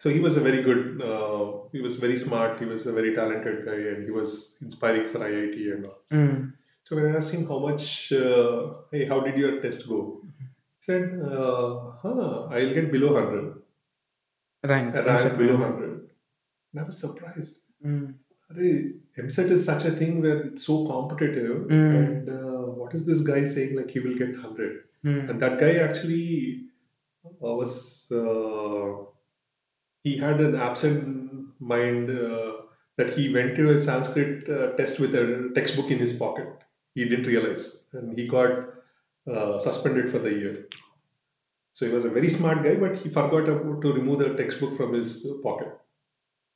[0.04, 3.14] so he was a very good, uh, he was very smart, he was a very
[3.16, 4.36] talented guy, and he was
[4.68, 6.00] inspiring for IIT and all.
[6.20, 6.54] Mm.
[6.86, 8.60] So when I asked him how much, uh,
[8.91, 10.00] hey, how did your test go?
[10.90, 13.56] Said, uh, huh, I'll get below 100,
[14.64, 14.96] Rank.
[14.96, 15.38] a rank EAMCET.
[15.38, 16.10] below 100.
[16.74, 17.62] And I was surprised.
[17.86, 18.14] Mm.
[18.54, 21.96] Arey, EAMCET is such a thing where it's so competitive, Mm.
[21.98, 23.76] and uh, what is this guy saying?
[23.76, 24.84] Like he will get 100.
[25.04, 25.30] Mm.
[25.30, 26.68] And that guy actually
[27.26, 29.04] uh, was, uh,
[30.04, 32.54] he had an absent mind uh,
[32.98, 36.48] that he went to a Sanskrit uh, test with a textbook in his pocket.
[36.96, 38.70] He didn't realize, and he got
[39.32, 40.67] uh, suspended for the year.
[41.73, 44.93] So he was a very smart guy, but he forgot to remove the textbook from
[44.93, 45.78] his pocket.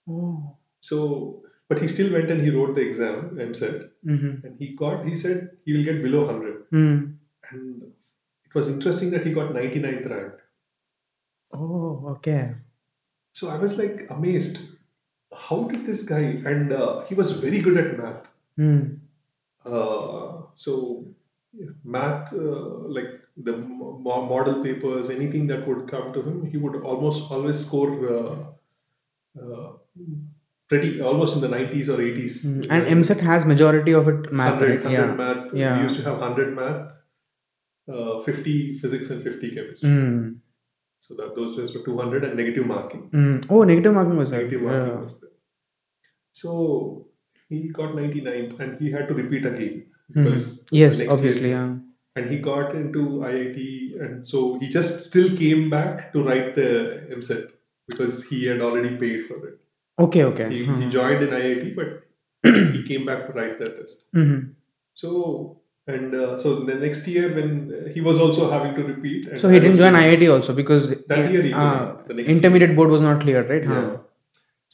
[0.09, 0.57] Oh.
[0.81, 4.47] So, but he still went and he wrote the exam, EAMCET, Mm-hmm.
[4.47, 6.71] and he got, he said he will get below 100.
[6.71, 7.17] Mm.
[7.51, 10.33] And it was interesting that he got 99th rank.
[11.53, 12.55] Oh, okay.
[13.33, 14.59] So I was like amazed.
[15.33, 18.27] How did this guy, and uh, he was very good at math.
[18.57, 18.97] Mm.
[19.63, 21.05] Uh, so,
[21.83, 26.57] math, uh, like the mo- mo- model papers, anything that would come to him, he
[26.57, 29.71] would almost always score uh, uh,
[30.69, 32.45] pretty, almost in the 90s or 80s.
[32.45, 32.67] Mm.
[32.69, 35.15] And EAMCET has majority of it math, 100, 100 Yeah.
[35.15, 35.53] math.
[35.53, 35.77] Yeah.
[35.77, 36.91] We used to have 100 math,
[37.91, 39.89] uh, 50 physics, and 50 chemistry.
[39.89, 40.39] Mm.
[40.99, 43.09] So that those days were 200 and negative marking.
[43.09, 43.45] Mm.
[43.49, 44.43] Oh, negative marking was there.
[44.43, 45.01] Negative marking Yeah.
[45.01, 45.31] was there.
[46.33, 47.07] So
[47.49, 50.23] he got 99th and he had to repeat again Mhm.
[50.23, 51.49] because Yes, obviously.
[51.49, 51.77] year- Yeah.
[52.19, 53.01] and he got into
[53.31, 53.59] IIT
[54.05, 56.69] and so he just still came back to write the
[57.11, 57.43] EAMCET
[57.87, 59.57] because he had already paid for it.
[60.05, 60.23] Okay.
[60.31, 60.47] Okay.
[60.53, 60.91] He, he Mhm.
[60.97, 61.89] joined in IIT but
[62.75, 64.13] he came back to write the test.
[64.23, 64.37] Mhm.
[65.03, 65.57] So
[65.87, 67.51] and uh, so the next year when
[67.93, 69.27] he was also having to repeat.
[69.29, 72.75] And So he didn't join IIT also because That year he uh, the next intermediate
[72.75, 73.63] board was not cleared, right?
[73.63, 73.81] Yeah.
[73.89, 73.97] Huh.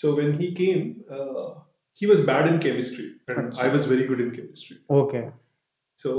[0.02, 0.82] So when he came,
[1.20, 1.46] uh,
[2.00, 3.54] he was bad in chemistry, and.
[3.66, 4.78] I was very good in chemistry.
[5.04, 5.24] Okay.
[6.04, 6.12] So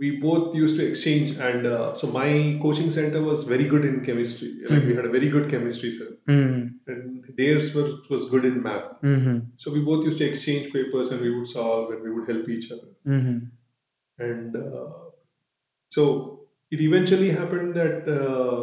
[0.00, 2.28] we both used to exchange, and uh, so my
[2.62, 4.48] coaching center was very good in chemistry.
[4.70, 4.96] Like we Mhm.
[5.00, 6.62] had a very good chemistry sir, Mm.
[6.94, 8.88] and theirs was was good in math.
[9.12, 9.36] Mm-hmm.
[9.64, 12.48] So we both used to exchange papers, and we would solve, and we would help
[12.56, 12.90] each other.
[13.16, 13.38] Mm-hmm.
[14.30, 14.90] And uh,
[15.98, 16.06] so
[16.76, 18.60] it eventually happened that uh,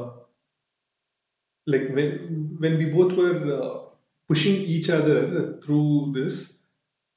[1.65, 2.09] like when
[2.59, 3.73] when we both were uh,
[4.27, 5.17] pushing each other
[5.63, 6.35] through this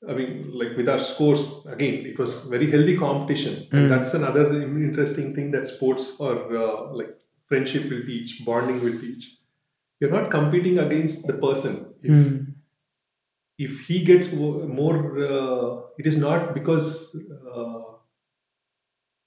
[0.09, 1.43] i mean like with our scores
[1.75, 3.79] again it was very healthy competition Mm.
[3.79, 4.45] and that's another
[4.89, 6.35] interesting thing that sports or
[6.65, 7.13] uh, like
[7.51, 9.25] friendship will teach bonding will teach
[10.01, 12.35] you're not competing against the person if, Mm.
[13.59, 14.33] if he gets
[14.81, 14.97] more
[15.31, 16.89] uh, it is not because
[17.55, 17.79] uh,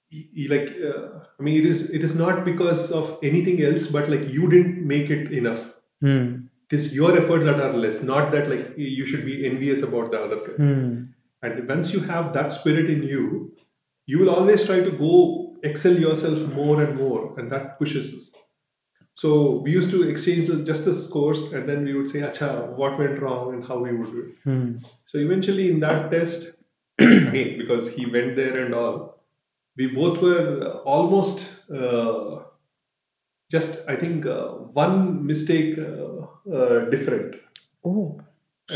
[0.08, 4.08] he, like uh, i mean it is it is not because of anything else but
[4.08, 5.66] like you didn't make it enough
[6.02, 6.48] Mm.
[6.70, 10.10] It is your efforts that are less not that like you should be envious about
[10.12, 10.90] the other guy Mm.
[11.42, 13.24] and once you have that spirit in you
[14.12, 15.14] you will always try to go
[15.70, 18.26] excel yourself more and more and that pushes us
[19.22, 19.30] so
[19.64, 22.50] we used to exchange the, just the scores and then we would say acha
[22.80, 24.68] what went wrong and how we would do it Mm.
[25.10, 26.46] so eventually in that test
[26.98, 28.96] again because he went there and all
[29.76, 30.44] we both were
[30.96, 31.38] almost
[31.80, 32.30] uh,
[33.54, 34.48] just i think uh,
[34.84, 34.98] one
[35.30, 36.09] mistake uh,
[36.52, 37.36] uh, different
[37.84, 38.20] Oh.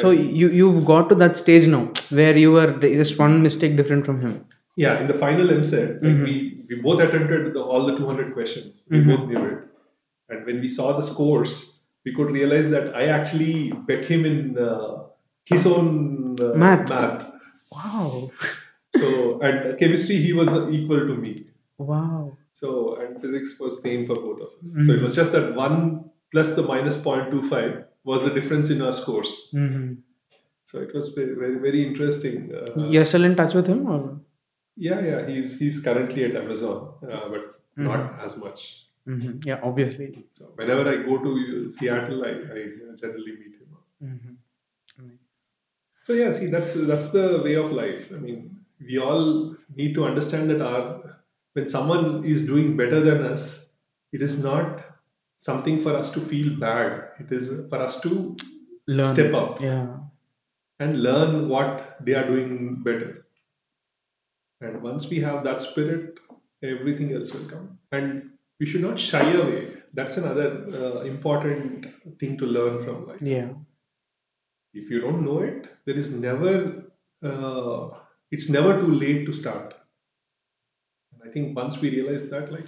[0.01, 1.83] So you you've got to that stage now
[2.19, 4.45] where you were just one mistake different from him.
[4.77, 6.25] Yeah, in the final EAMCET, like Mhm.
[6.29, 6.35] we
[6.69, 8.81] we both attempted the, all the 200 questions.
[8.91, 9.11] We Mhm.
[9.11, 9.61] both knew it,
[10.31, 11.53] and when we saw the scores,
[12.05, 13.55] we could realize that I actually
[13.91, 14.95] bet him in uh,
[15.53, 15.91] his own
[16.49, 16.89] uh, Math.
[16.97, 17.31] math.
[17.79, 18.31] Wow.
[19.03, 21.33] So and chemistry, he was equal to me.
[21.79, 22.39] Wow.
[22.61, 24.73] So and physics was same for both of us.
[24.73, 24.97] So Mhm.
[24.97, 25.79] it was just that one
[26.35, 29.35] plus the minus 0.25 was the difference in our scores.
[29.53, 29.87] hmm
[30.71, 32.37] So it was very very, very interesting.
[32.61, 33.99] Uh, You're still in touch with him, or?
[34.87, 35.21] Yeah, yeah.
[35.31, 36.79] He's he's currently at Amazon,
[37.17, 37.45] uh, but
[37.89, 38.63] not as much.
[39.11, 40.07] hmm Yeah, obviously.
[40.39, 41.35] So whenever I go to
[41.77, 42.63] Seattle, I, I
[43.03, 43.77] generally meet him.
[44.07, 45.13] hmm
[46.07, 48.09] So yeah, see, that's that's the way of life.
[48.17, 48.41] I mean,
[48.89, 49.23] we all
[49.83, 50.81] need to understand that our
[51.59, 53.45] when someone is doing better than us,
[54.13, 54.83] it is not
[55.49, 56.91] something for us to feel bad.
[57.23, 58.13] It is for us to
[58.99, 59.13] Learn.
[59.15, 59.87] step up Yeah.
[60.85, 63.11] and learn what they are doing better.
[64.61, 66.21] And once we have that spirit,
[66.63, 67.67] everything else will come.
[67.93, 68.31] And
[68.61, 69.63] we should not shy away.
[69.93, 70.49] That's another
[70.83, 71.87] uh, important
[72.21, 73.23] thing to learn from life.
[73.23, 73.51] Yeah.
[74.73, 76.85] If you don't know it, there is never,
[77.23, 77.91] uh,
[78.31, 79.75] it's never too late to start.
[81.13, 82.67] And I think once we realize that, like,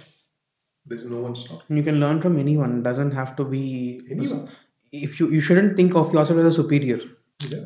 [0.87, 1.77] there's no one stopping.
[1.77, 2.83] You can learn from anyone.
[2.83, 4.49] Doesn't have to be Anyone.
[4.91, 6.99] If you you shouldn't think of yourself as a superior.
[7.41, 7.65] Yeah.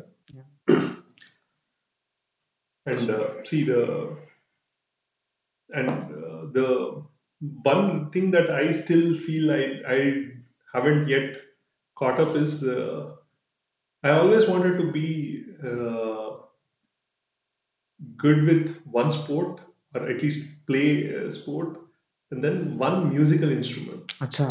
[2.86, 4.16] and uh, see the
[5.72, 7.02] and uh, the
[7.62, 9.98] one thing that I still feel I I
[10.74, 11.36] haven't yet
[11.94, 13.12] caught up is uh,
[14.02, 16.30] I always wanted to be uh,
[18.16, 19.60] good with one sport
[19.94, 21.78] or at least play a sport
[22.32, 24.06] and then one musical instrument.
[24.18, 24.50] Acha.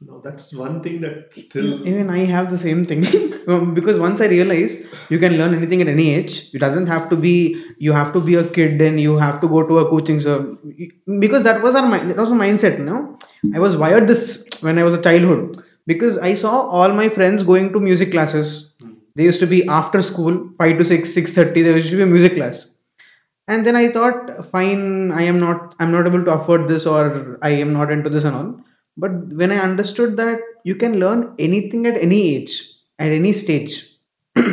[0.00, 3.04] Now that's one thing that still Even I have the same thing
[3.48, 6.54] Um, because once I realized you can learn anything at any age.
[6.54, 9.48] It doesn't have to be you have to be a kid and you have to
[9.48, 10.58] go to a coaching so
[11.18, 12.78] because that was our mind that was my mindset.
[12.78, 13.18] No,
[13.54, 17.42] I was wired this when I was a childhood because I saw all my friends
[17.42, 18.72] going to music classes.
[19.16, 21.62] They used to be after school, five to six, six thirty.
[21.62, 22.71] There used to be a music class
[23.48, 27.38] and then i thought fine i am not i'm not able to afford this or
[27.42, 28.60] i am not into this and all.
[28.96, 32.62] But when i understood that you can learn anything at any age
[32.98, 33.86] at any stage.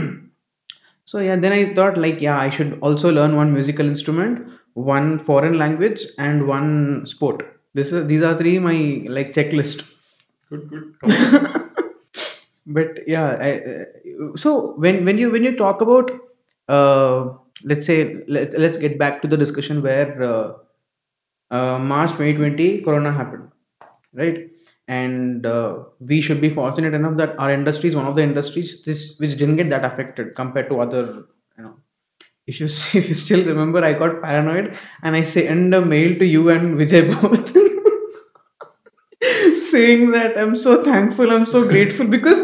[1.06, 5.20] So yeah then i thought like yeah i should also learn one musical instrument one
[5.20, 7.44] foreign language and one sport.
[7.74, 9.84] This is these are three my like checklist.
[10.50, 10.96] Good good.
[12.68, 16.12] but yeah I, uh, so when when you when you talk about
[16.68, 17.34] uh,
[17.64, 20.54] let's say let's let's get back to the discussion where uh,
[21.52, 23.52] uh, march 2020 corona happened
[24.14, 24.52] right?
[24.88, 28.84] And uh, we should be fortunate enough that our industry is one of the industries
[28.84, 31.26] this which didn't get that affected compared to other
[31.58, 31.76] you know
[32.48, 32.66] you
[33.00, 36.78] if you still remember i got paranoid and i sent a mail to you and
[36.80, 37.54] vijay both
[39.72, 42.40] saying that i'm so thankful i'm so grateful because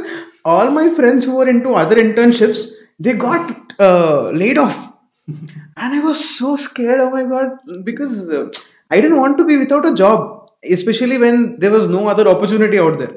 [0.46, 4.95] all my friends who were into other internships they got uh, laid off
[5.28, 7.48] and i was so scared oh my god
[7.84, 8.48] because uh,
[8.92, 12.80] i didn't want to be without a job especially when there was no other opportunity
[12.80, 13.16] out there.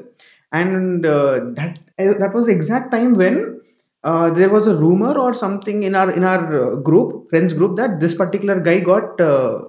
[0.51, 3.61] And uh, that uh, that was the exact time when
[4.03, 7.77] uh, there was a rumor or something in our in our uh, group friends group
[7.77, 9.59] that this particular guy got uh,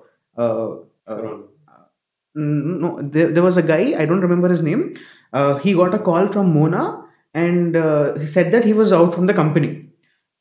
[2.35, 4.95] no there, there was a guy i don't remember his name
[5.33, 9.15] uh, he got a call from mona and uh, he said that he was out
[9.15, 9.90] from the company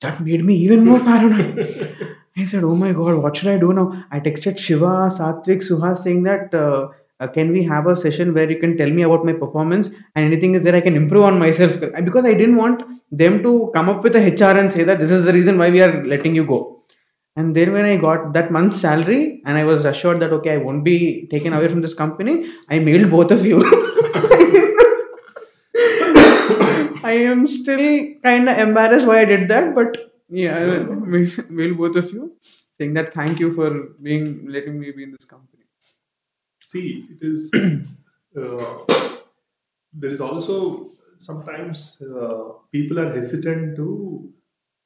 [0.01, 2.15] that made me even more paranoid.
[2.37, 4.05] I said oh my god what should i do now?
[4.11, 6.89] I texted shiva satvik suhas saying that uh,
[7.19, 10.25] uh, can we have a session where you can tell me about my performance and
[10.25, 11.73] anything is there i can improve on myself?
[12.03, 15.11] Because i didn't want them to come up with a hr and say that this
[15.11, 16.79] is the reason why we are letting you go.
[17.35, 20.57] And then when I got that month's salary and I was assured that okay, I
[20.57, 23.59] won't be taken away from this company, I mailed both of you.
[27.09, 27.85] I am still
[28.23, 29.97] kind of embarrassed why I did that, but
[30.29, 30.65] yeah, I
[31.13, 32.25] mailed mailed both of you
[32.77, 33.69] saying that thank you for
[34.09, 35.63] being letting me be in this company.
[36.65, 37.51] See, it is.
[38.39, 38.85] Uh,
[39.93, 40.87] there is also
[41.17, 44.31] sometimes uh, people are hesitant to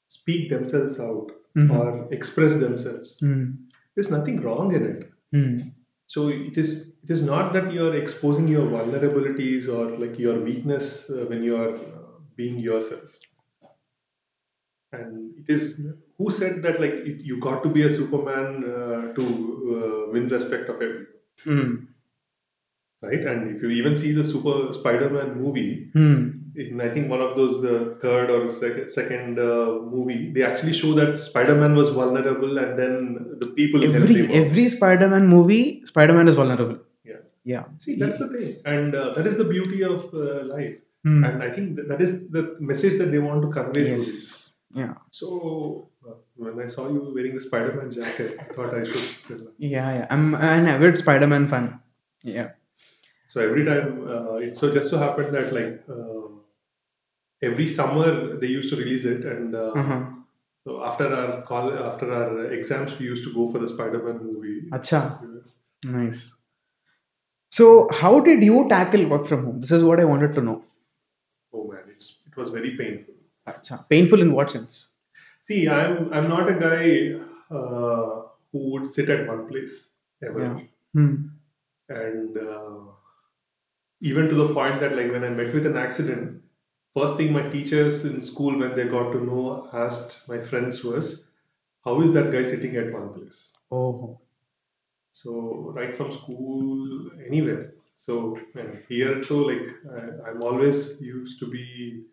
[0.08, 1.72] speak themselves out Mhm.
[1.78, 3.10] or express themselves.
[3.22, 3.44] Mm.
[3.94, 5.02] There's nothing wrong in it.
[5.36, 5.74] Mm.
[6.08, 6.72] So it is.
[7.04, 11.44] It is not that you are exposing your vulnerabilities or like your weakness uh, when
[11.44, 11.74] you are
[12.36, 13.04] being yourself.
[14.92, 19.14] And it is who said that like it, you got to be a Superman uh,
[19.14, 21.08] to uh, win respect of everyone.
[21.46, 21.88] Mm.
[23.02, 23.26] right?
[23.32, 26.22] And if you even see the Super Spider-Man movie, Mm.
[26.56, 30.74] in I think one of those uh, third or second, second uh, movie, they actually
[30.74, 32.94] show that Spider-Man was vulnerable, and then
[33.40, 36.78] the people Every every Spider-Man movie, Spider-Man is vulnerable.
[37.04, 37.22] Yeah.
[37.44, 37.64] Yeah.
[37.80, 40.78] See, that's the thing, and uh, that is the beauty of uh, life.
[41.04, 41.24] Hmm.
[41.24, 43.92] And I think that, is the message that they want to convey.
[43.92, 44.56] Yes.
[44.74, 44.94] Yeah.
[45.12, 49.48] So uh, when I saw you wearing the Spider-Man jacket, I thought I should.
[49.58, 49.94] Yeah.
[49.98, 50.08] Yeah.
[50.10, 51.80] I'm an avid Spider-Man fan.
[52.24, 52.52] Yeah.
[53.28, 56.42] So every time, uh, it so just so happened that like um
[57.42, 60.02] every summer they used to release it, and uh, Uh-huh.
[60.66, 64.70] so after our call, after our exams, we used to go for the Spider-Man movie.
[64.72, 65.02] Acha.
[65.86, 66.36] Nice.
[67.50, 69.60] So, how did you tackle work from home?
[69.62, 70.64] This is what I wanted to know.
[71.54, 73.14] Oh man, it's it was very painful.
[73.48, 73.88] Acha.
[73.90, 74.88] Painful in what sense?
[75.48, 76.86] See, I'm I'm not a guy
[77.56, 79.92] uh, who would sit at one place
[80.24, 80.60] ever, Yeah.
[80.94, 81.16] Hmm.
[81.90, 82.80] and uh,
[84.02, 86.42] even to the point that like when I met with an accident,
[86.96, 91.30] first thing my teachers in school when they got to know asked my friends was,
[91.86, 94.20] "How is that guy sitting at one place?" Oh.
[95.12, 97.74] So right from school, anywhere.
[98.06, 102.04] So and here so like I, I'm always used to be.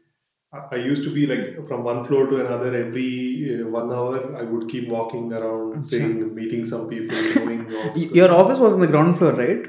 [0.52, 3.10] I I used to be like from one floor to another every
[3.54, 4.36] uh, one hour.
[4.40, 7.18] I would keep walking around, saying, meeting some people,
[8.20, 9.64] Your office was on the ground floor, right?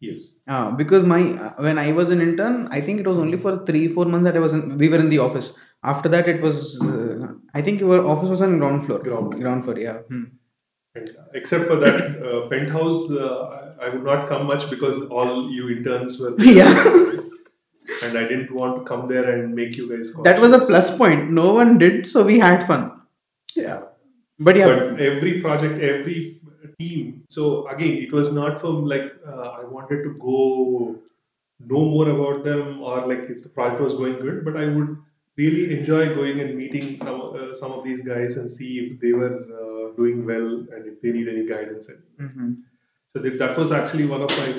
[0.00, 0.40] Yes.
[0.48, 3.64] Uh, because my uh, when I was an intern, I think it was only for
[3.70, 5.52] three four months that I was in, we were in the office.
[5.84, 9.00] After that, it was uh, I think your office was on ground floor.
[9.00, 9.40] Ground.
[9.40, 9.98] Ground floor, yeah.
[10.14, 10.24] Hmm.
[11.34, 15.68] Except for that uh, penthouse, uh, I, I would not come much because all you
[15.68, 16.48] interns were there.
[16.48, 17.16] Yeah.
[18.04, 20.12] and I didn't want to come there and make you guys.
[20.24, 21.30] That was a plus point.
[21.30, 23.00] No one did, so we had fun.
[23.54, 23.82] Yeah.
[24.38, 24.66] But yeah.
[24.66, 26.40] But every project, every
[26.80, 27.24] team.
[27.28, 30.96] So again, it was not from like uh, I wanted to go
[31.60, 34.96] know more about them or like if the project was going good, but I would
[35.36, 39.12] really enjoy going and meeting some uh, some of these guys and see if they
[39.12, 41.86] were uh, doing well and if they need any guidance.
[42.18, 42.62] Mhm.
[43.12, 44.50] So that, that was actually one of my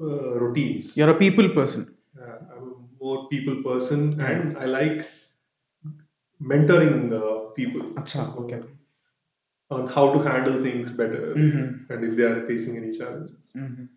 [0.00, 0.96] uh, routines.
[0.96, 1.86] You're a people person.
[2.20, 5.06] Uh, I'm a more people person and I like
[6.42, 8.60] mentoring uh, people Acha, okay.
[9.70, 11.90] on how to handle things better Mhm.
[11.90, 13.52] and if they are facing any challenges.
[13.56, 13.88] Mhm.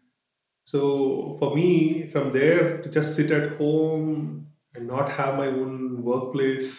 [0.65, 6.03] So for me, from there to just sit at home and not have my own
[6.03, 6.71] workplace,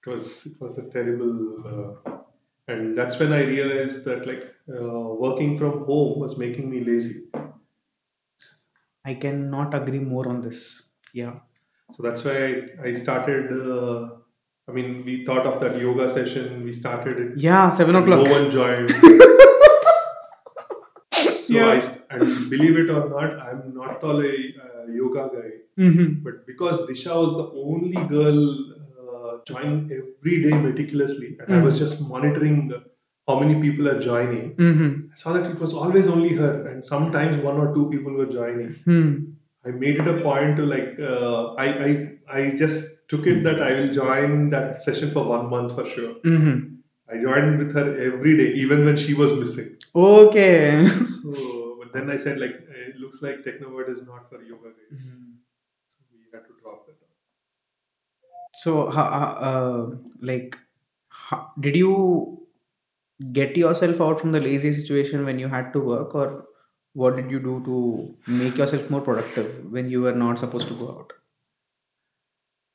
[0.00, 1.34] it was it was a terrible.
[1.72, 2.20] Uh,
[2.68, 7.30] and that's when I realized that like uh, working from home was making me lazy.
[9.04, 10.82] I cannot agree more on this.
[11.12, 11.34] Yeah.
[11.92, 13.52] So that's why I, I started.
[13.52, 14.08] Uh,
[14.66, 16.64] I mean, we thought of that yoga session.
[16.64, 17.38] We started it.
[17.38, 18.24] Yeah, seven o'clock.
[18.24, 18.90] No one joined.
[21.12, 21.68] so Yeah.
[21.68, 24.34] I and believe it or not, I'm not at all a
[24.64, 25.50] uh, yoga guy.
[25.78, 26.22] Mhm.
[26.24, 28.40] But because Disha was the only girl
[29.46, 32.72] joining every day meticulously, and I was just monitoring
[33.28, 34.88] how many people are joining, Mhm.
[35.12, 38.26] I saw that it was always only her, and sometimes one or two people were
[38.26, 38.74] joining.
[38.90, 39.12] Hmm.
[39.66, 41.90] I made it a point to like uh, I, I
[42.38, 46.14] I just took it that I will join that session for one month for sure.
[46.32, 46.58] Mhm.
[47.14, 49.70] I joined with her every day, even when she was missing.
[49.94, 50.86] Okay.
[51.22, 51.32] So,
[51.80, 52.56] but then I said like
[52.88, 55.02] it looks like Technovert is not for yoga guys.
[55.06, 55.32] Mm-hmm.
[55.94, 56.83] So we had to drop.
[58.64, 59.12] So, ho-
[59.50, 60.56] uh, like,
[61.10, 62.46] ho- did you
[63.32, 66.46] get yourself out from the lazy situation when you had to work, or
[66.94, 70.74] what did you do to make yourself more productive when you were not supposed to
[70.74, 71.12] go out?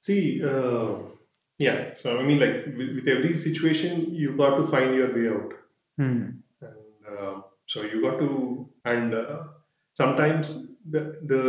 [0.01, 0.95] See, uh,
[1.57, 1.93] yeah.
[2.01, 5.53] So I mean, like with, with every situation, you got to find your way out,
[5.97, 6.21] Hmm.
[6.61, 9.43] and uh, so you got to, and uh,
[9.93, 11.41] sometimes the the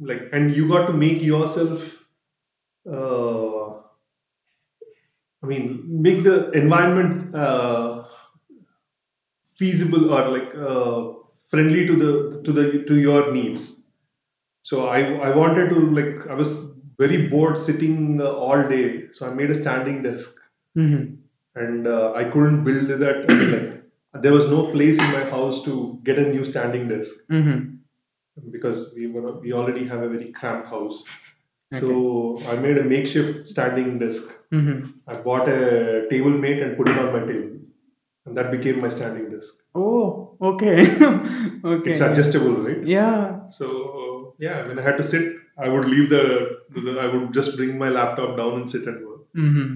[0.00, 1.98] like, and you got to make yourself.
[2.90, 3.51] Uh,
[5.42, 8.04] I mean, make the environment uh,
[9.56, 11.12] feasible or like uh,
[11.50, 13.90] friendly to the to the to your needs.
[14.62, 16.52] So I I wanted to like I was
[16.98, 20.40] very bored sitting uh, all day, so I made a standing desk,
[20.76, 21.02] Mhm.
[21.64, 23.18] and uh, I couldn't build that.
[23.30, 26.88] I mean, like there was no place in my house to get a new standing
[26.88, 27.58] desk Mhm.
[28.50, 31.04] because we were we already have a very cramped house.
[31.80, 34.24] So I made a makeshift standing desk.
[34.52, 34.92] Mhm.
[35.06, 37.52] I bought a table mate and put it on my table,
[38.26, 39.52] and that became my standing desk.
[39.74, 40.80] Oh, okay.
[41.74, 41.92] okay.
[41.92, 42.84] It's adjustable, right?
[42.84, 43.40] Yeah.
[43.50, 47.56] So yeah, when I had to sit, I would leave the, the I would just
[47.56, 49.22] bring my laptop down and sit and work.
[49.36, 49.70] Mm-hmm.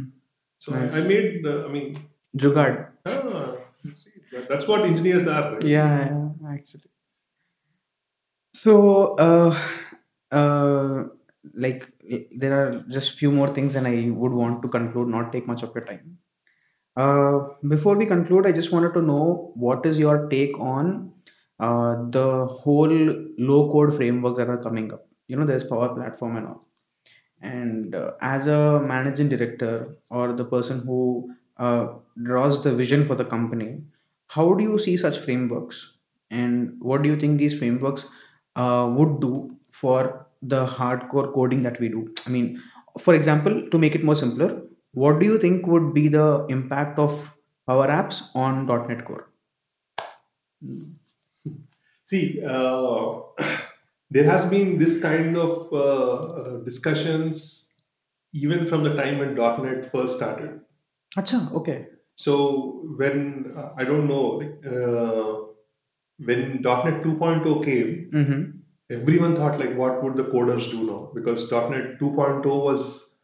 [0.59, 0.95] So Nice.
[0.95, 1.97] I, I made, uh, I mean,
[2.37, 2.89] Jugad.
[3.07, 5.63] ah, see, that, that's what engineers are, right?
[5.63, 6.91] Yeah, yeah, actually.
[8.55, 9.59] So, uh,
[10.33, 11.05] uh,
[11.55, 11.89] like
[12.37, 15.63] there are just few more things, and I would want to conclude, not take much
[15.63, 16.19] of your time.
[16.97, 21.13] Uh, before we conclude, I just wanted to know what is your take on
[21.61, 22.89] uh, the whole
[23.39, 25.07] low code frameworks that are coming up.
[25.29, 26.69] You know, there's Power Platform and all.
[27.43, 31.89] And uh, as a managing director or the person who uh,
[32.23, 33.83] draws the vision for the company,
[34.29, 35.99] how do you see such frameworks?
[36.31, 38.11] And what do you think these frameworks
[38.57, 42.13] uh, would do for the hardcore coding that we do?
[42.27, 42.63] I mean,
[42.99, 44.63] for example, to make it more simpler,
[44.93, 47.31] what do you think would be the impact of
[47.67, 49.29] Power Apps on .NET Core?
[52.05, 53.21] See, uh,
[54.11, 57.75] there has been this kind of uh, uh, discussions
[58.33, 60.61] even from the time when .NET first started.
[61.17, 61.87] Acha, okay.
[62.17, 65.47] So when uh, I don't know, like, uh,
[66.19, 68.56] when .NET 2.0 came, Mm-hmm.
[68.91, 71.11] Everyone thought like, what would the coders do now?
[71.15, 73.19] Because .NET 2.0 was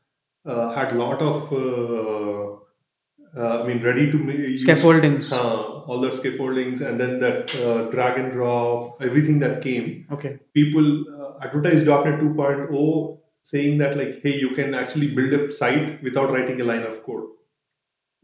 [0.45, 5.33] uh, had a lot of, uh, uh, I mean, ready to use Scaffoldings.
[5.33, 10.07] uh, all the scaffoldings, and then that uh, drag and drop, everything that came.
[10.11, 10.39] Okay.
[10.55, 16.03] People uh, advertised .NET 2.0 saying that like, hey, you can actually build a site
[16.03, 17.25] without writing a line of code.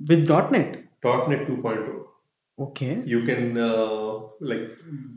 [0.09, 0.85] With .NET.
[1.05, 2.08] .NET 2.0
[2.59, 3.01] Okay.
[3.05, 4.63] you can uh, like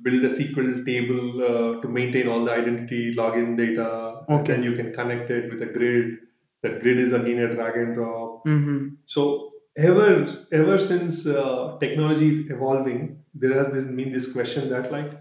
[0.04, 4.24] build a SQL table uh, to maintain all the identity login data.
[4.28, 4.54] And Okay.
[4.54, 6.18] then you can connect it with a grid.
[6.64, 8.46] That grid is again a drag and drop.
[8.46, 8.88] Mm-hmm.
[9.08, 14.92] So ever ever since uh, technology is evolving, there has this been this question that
[14.92, 15.12] like,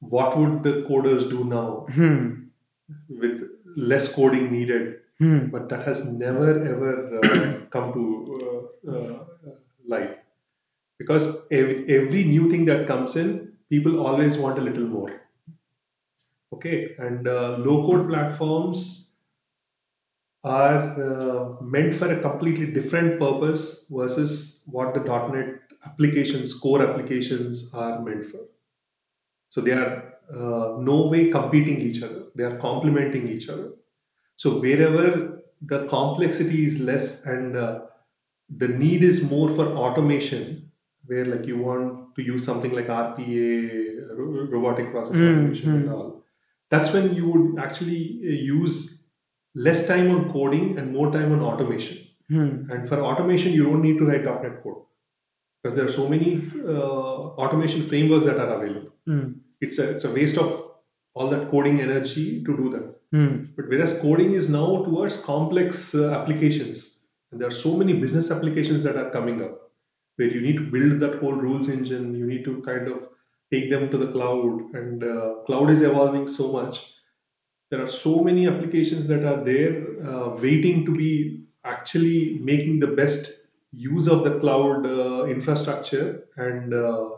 [0.00, 2.26] what would the coders do now Hmm.
[3.08, 3.42] with
[3.76, 5.00] less coding needed?
[5.18, 5.46] Hmm.
[5.48, 8.04] But that has never ever uh, come to
[8.88, 9.24] uh, uh,
[9.86, 10.18] light
[11.00, 15.12] because every, new thing that comes in people always want a little more.
[16.52, 16.94] Okay?
[16.98, 19.14] And uh, low code platforms
[20.44, 25.00] are uh, meant for a completely different purpose versus what the.
[25.00, 28.40] net applications core applications are meant for.
[29.48, 32.24] So they are uh, no way competing each other.
[32.34, 33.70] They are complementing each other.
[34.36, 37.80] So wherever the complexity is less and uh,
[38.54, 40.69] the need is more for automation
[41.06, 43.36] where like you want to use something like rpa
[44.56, 45.92] robotic process Mm, automation and mm.
[45.94, 46.24] all
[46.70, 48.76] that's when you would actually uh, use
[49.54, 51.98] less time on coding and more time on automation
[52.34, 52.50] Hmm.
[52.72, 54.76] and for automation you don't need to write net code
[55.62, 56.28] because there are so many
[56.74, 59.24] uh, automation frameworks that are available Hmm.
[59.60, 60.50] it's a it's a waste of
[61.14, 62.86] all that coding energy to do that
[63.16, 63.32] Hmm.
[63.56, 66.82] but whereas coding is now towards complex uh, applications,
[67.30, 69.56] and there are so many business applications that are coming up
[70.20, 73.08] where you need to build that whole rules engine, you need to kind of
[73.50, 76.92] take them to the cloud, and uh, cloud is evolving so much.
[77.70, 79.74] There are so many applications that are there
[80.06, 83.32] uh, waiting to be actually making the best
[83.72, 87.08] use of the cloud uh, infrastructure and uh,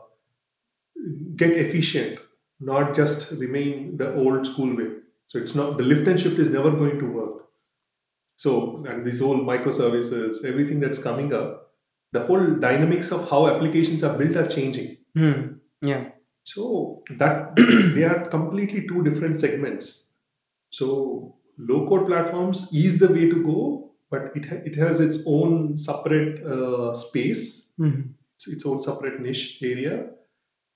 [1.37, 2.21] get efficient,
[2.61, 4.91] not just remain the old school way.
[5.27, 7.47] So it's not the lift and shift is never going to work.
[8.37, 11.72] So and these whole microservices, everything that's coming up,
[12.13, 14.99] the whole dynamics of how applications are built are changing.
[15.17, 15.55] Hmm.
[15.81, 16.11] Yeah.
[16.45, 17.57] So that
[17.95, 20.15] they are completely two different segments.
[20.71, 25.19] So low code platforms is the way to go, but it ha- it has its
[25.27, 28.01] own separate uh, space, Hmm.
[28.37, 30.11] its, its own separate niche area,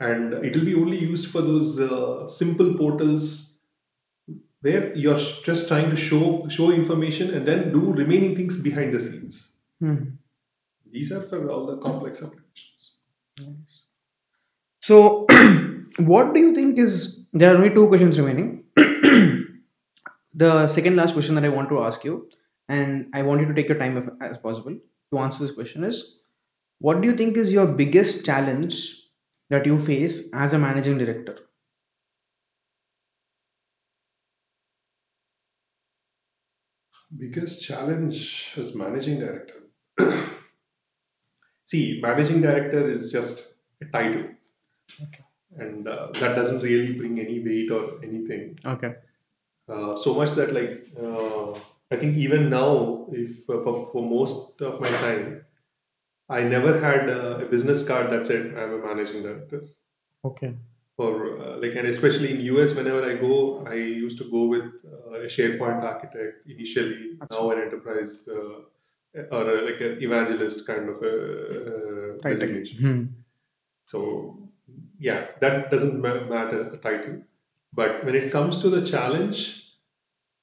[0.00, 3.64] and it will be only used for those uh, simple portals
[4.62, 9.00] where you're just trying to show show information and then do remaining things behind the
[9.00, 9.52] scenes.
[9.80, 9.96] Hmm.
[10.96, 12.92] These are for all the complex applications.
[13.38, 13.82] Nice.
[14.80, 15.26] So,
[15.98, 18.64] what do you think is there are only two questions remaining?
[20.34, 22.30] the second last question that I want to ask you,
[22.70, 24.74] and I want you to take your time if, as possible
[25.12, 26.20] to answer this question is
[26.78, 29.02] what do you think is your biggest challenge
[29.50, 31.36] that you face as a managing director?
[37.18, 39.60] Biggest challenge as managing director.
[41.66, 44.24] See, managing director is just a title,
[45.02, 45.24] Okay.
[45.58, 48.58] and uh, that doesn't really bring any weight or anything.
[48.64, 48.94] Okay.
[49.68, 51.58] Uh, so much that like uh,
[51.90, 55.44] I think even now, if uh, for, for most of my time,
[56.28, 59.64] I never had uh, a business card that said I'm a managing director.
[60.24, 60.54] Okay.
[60.96, 64.64] For uh, like, and especially in US, whenever I go, I used to go with
[64.86, 67.16] uh, a SharePoint architect initially.
[67.18, 67.30] Achha.
[67.30, 68.60] Now an enterprise uh,
[69.30, 71.14] or a, like an evangelist kind of a
[71.72, 72.78] uh, designation.
[72.78, 73.04] Hmm.
[73.86, 74.50] So
[74.98, 77.22] yeah, that doesn't ma- matter the title.
[77.72, 79.64] But when it comes to the challenge,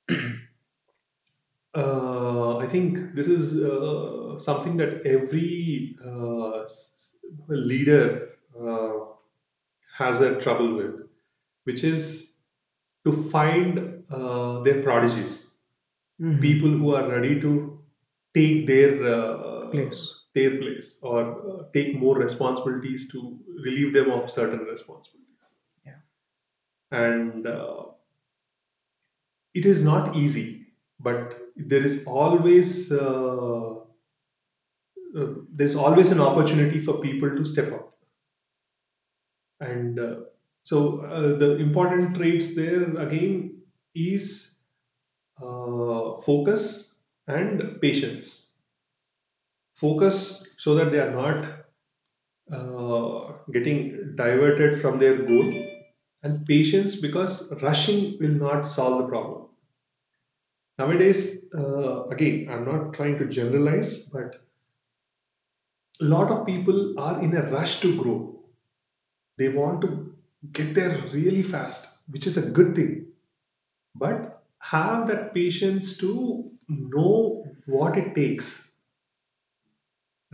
[1.76, 6.66] uh, I think this is uh, something that every uh,
[7.48, 8.30] leader
[8.60, 8.94] uh,
[9.98, 10.95] has a trouble with,
[11.64, 12.38] which is
[13.06, 15.60] to find uh, their prodigies,
[16.22, 16.41] Mhm.
[16.41, 17.73] people who are ready to
[18.34, 20.15] take their uh, Place.
[20.35, 25.55] their place or uh, take more responsibilities to relieve them of certain responsibilities.
[25.85, 25.99] Yeah.
[26.91, 27.85] And uh,
[29.53, 30.68] it is not easy,
[30.99, 33.76] but there is always uh,
[35.18, 37.97] uh, there's always an opportunity for people to step up.
[39.60, 40.15] And uh,
[40.64, 43.61] so uh, the important traits there again
[43.95, 44.57] is
[45.41, 46.93] uh, focus
[47.28, 48.58] and patience.
[49.76, 51.66] Focus so that they are not
[52.52, 55.52] uh, getting diverted from their goal,
[56.24, 59.50] and patience because rushing will not solve the problem.
[60.78, 64.45] Nowadays, uh, again, I'm not trying to generalize, but
[66.02, 68.44] a lot of people are in a rush to grow.
[69.38, 70.16] They want to
[70.54, 73.08] get there really fast, which is a good thing.
[73.95, 78.72] But have that patience to know what it takes,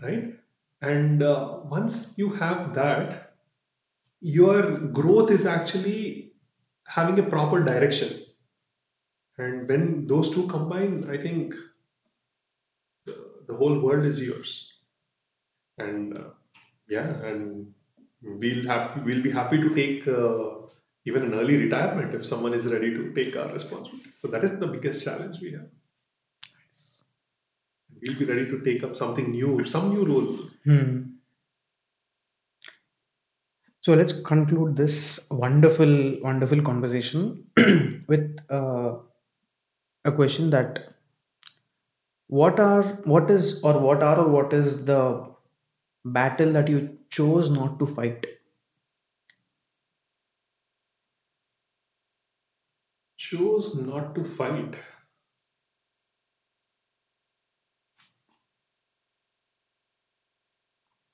[0.01, 0.33] right?
[0.81, 3.33] And uh, once you have that,
[4.21, 6.33] your growth is actually
[6.87, 8.19] having a proper direction.
[9.37, 11.53] And when those two combine, I think
[13.05, 14.73] the, whole world is yours.
[15.77, 16.29] And uh,
[16.89, 17.73] yeah, and
[18.21, 20.67] we'll have we'll be happy to take uh,
[21.05, 24.11] even an early retirement if someone is ready to take our responsibility.
[24.17, 25.69] So that is the biggest challenge we have.
[28.01, 30.37] We'll be ready to take up something new, some new role.
[30.63, 31.01] Hmm.
[33.81, 37.45] So let's conclude this wonderful, wonderful conversation
[38.07, 38.97] with uh,
[40.05, 40.95] a question that
[42.27, 45.33] what are what is or what are or what is the
[46.05, 48.25] battle that you chose not to fight?
[53.17, 54.75] Choose not to fight.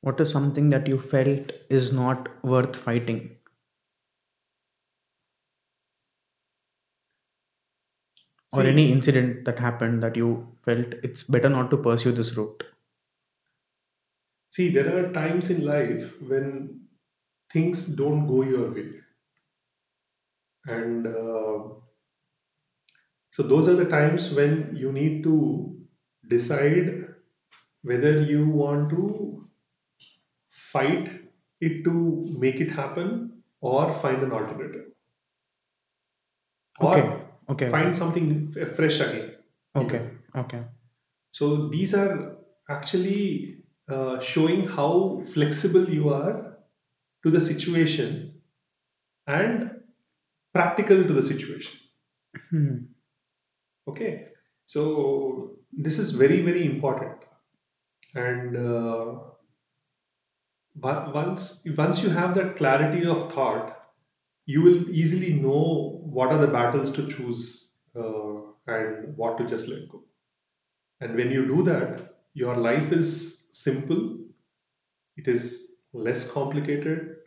[0.06, 3.40] What is something that you felt is not worth fighting?
[8.52, 12.64] Or any incident that happened that you felt it's better not to pursue this route?
[14.49, 16.88] see, there are times in life when
[17.52, 19.02] things don't go your way,
[20.65, 21.69] and uh,
[23.32, 25.86] so those are the times when you need to
[26.27, 27.14] decide
[27.84, 29.34] whether you want to
[30.76, 31.10] fight
[31.61, 31.93] it to
[32.43, 33.10] make it happen
[33.61, 34.85] or find an alternative.
[36.81, 37.19] Okay, or okay,
[37.49, 39.35] okay, find something fresh again.
[39.76, 40.02] You know okay,
[40.43, 40.64] okay.
[41.31, 42.38] so these are
[42.69, 46.57] actually uh, showing how flexible you are
[47.23, 48.41] to the situation
[49.27, 49.72] and
[50.53, 51.80] practical to the situation.
[52.49, 52.77] Hmm.
[53.88, 54.27] okay
[54.65, 54.81] so
[55.72, 57.18] this is very very important.
[58.14, 59.15] And uh,
[60.84, 63.72] on- once once you have that clarity of thought
[64.45, 65.64] you will easily know
[66.18, 68.35] what are the battles to choose uh,
[68.68, 70.03] and what to just let go.
[71.02, 73.10] And when you do that your life is
[73.53, 74.19] simple
[75.18, 77.18] it is less complicated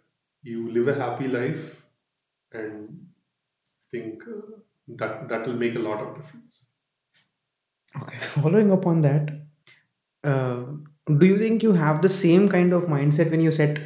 [0.42, 1.82] you live a happy life
[2.52, 3.06] and
[3.88, 4.58] I think uh,
[5.00, 6.64] that that will make a lot of difference.
[8.02, 9.28] Okay, following up on that,
[10.24, 10.66] uh,
[11.18, 13.78] do you think you have the same kind of mindset when you set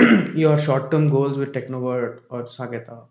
[0.34, 3.06] your short-term goals with Technovert or Saketa?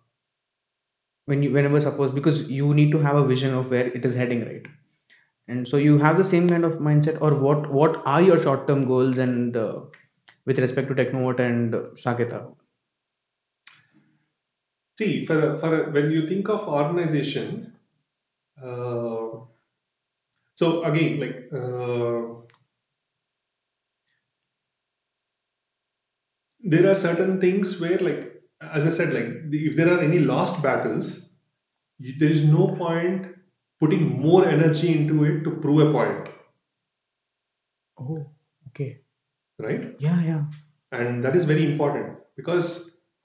[1.26, 4.16] When you, whenever suppose, because you need to have a vision of where it is
[4.16, 4.66] heading, right?
[5.48, 7.72] And so you have the same kind of mindset, or what?
[7.72, 9.82] What are your short-term goals and uh,
[10.46, 12.56] with respect to Technovert and uh, Saketa?
[14.98, 17.74] see for, for when you think of organization
[18.64, 19.30] uh,
[20.56, 22.45] so again like uh,
[26.66, 28.22] there are certain things where like
[28.78, 31.08] as i said like the, if there are any lost battles
[32.00, 33.28] you, there is no point
[33.80, 36.30] putting more energy into it to prove a point
[37.98, 38.32] Oh,
[38.68, 39.02] okay.
[39.60, 40.44] right Yeah, yeah.
[40.92, 42.68] and that is very important because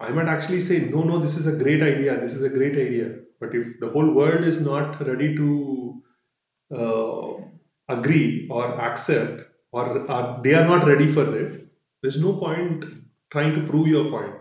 [0.01, 2.77] i might actually say no no this is a great idea this is a great
[2.87, 3.09] idea
[3.41, 5.49] but if the whole world is not ready to
[6.79, 7.33] uh,
[7.89, 9.43] agree or accept
[9.73, 11.67] or are, they are not ready for it
[12.03, 12.85] there's no point
[13.31, 14.35] trying to prove your point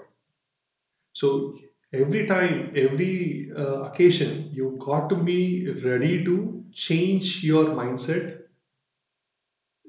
[1.13, 1.55] so
[1.93, 8.43] every time every uh, occasion you got to be ready to change your mindset,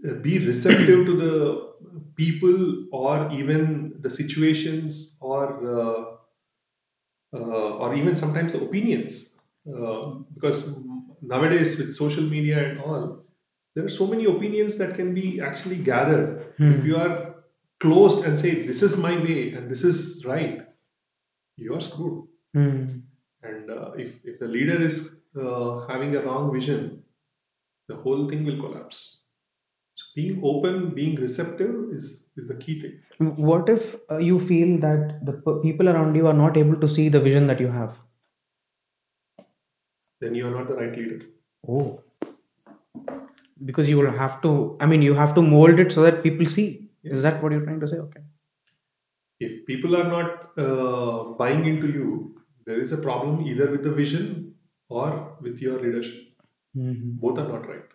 [0.08, 1.34] uh, be receptive to the
[2.16, 5.44] people or even the situations or
[5.76, 6.16] uh,
[7.34, 9.38] uh, or even sometimes the opinions.
[9.68, 10.78] Uh, because
[11.20, 13.24] nowadays with social media and all,
[13.74, 16.54] there are so many opinions that can be actually gathered.
[16.66, 16.86] If Hmm.
[16.86, 17.29] you are
[17.80, 20.60] closed and say this is my way and this is right,
[21.56, 22.26] you are screwed.
[22.54, 22.86] Hmm.
[23.42, 27.02] And uh, if, if the leader is uh, having a wrong vision,
[27.88, 29.20] the whole thing will collapse.
[29.94, 33.00] So being open, being receptive is, is the key thing.
[33.36, 35.32] What if uh, you feel that the
[35.62, 37.96] people around you are not able to see the vision that you have?
[40.20, 41.22] Then you are not the right leader.
[41.66, 42.02] Oh.
[43.64, 46.46] Because you will have to, I mean, you have to mold it so that people
[46.46, 46.89] see.
[47.04, 47.98] Is that what you're trying to say?
[47.98, 48.20] Okay.
[49.40, 53.90] If people are not uh, buying into you, there is a problem either with the
[53.92, 54.54] vision
[54.88, 56.26] or with your leadership.
[56.76, 57.18] Mhm.
[57.20, 57.86] Both are not right.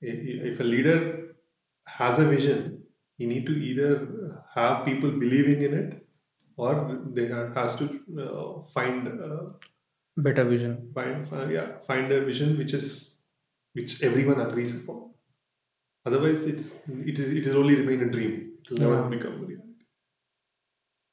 [0.00, 1.34] If a leader
[1.86, 2.82] has a vision,
[3.18, 6.06] he need to either have people believing in it,
[6.56, 9.52] or they have, has to uh, find uh,
[10.16, 10.90] Better vision.
[10.94, 13.24] find uh, yeah find a vision which is
[13.72, 15.11] which everyone agrees upon.
[16.06, 18.52] Otherwise, it's it is it is only remain a dream.
[18.62, 19.08] It will never Yeah.
[19.08, 19.84] become a reality.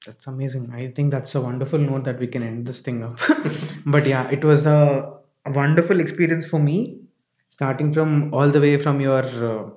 [0.06, 0.72] That's amazing.
[0.74, 3.20] I think that's a wonderful note that we can end this thing up.
[3.86, 5.14] but yeah, it was a,
[5.46, 7.02] a wonderful experience for me,
[7.50, 9.70] starting from all the way from your uh,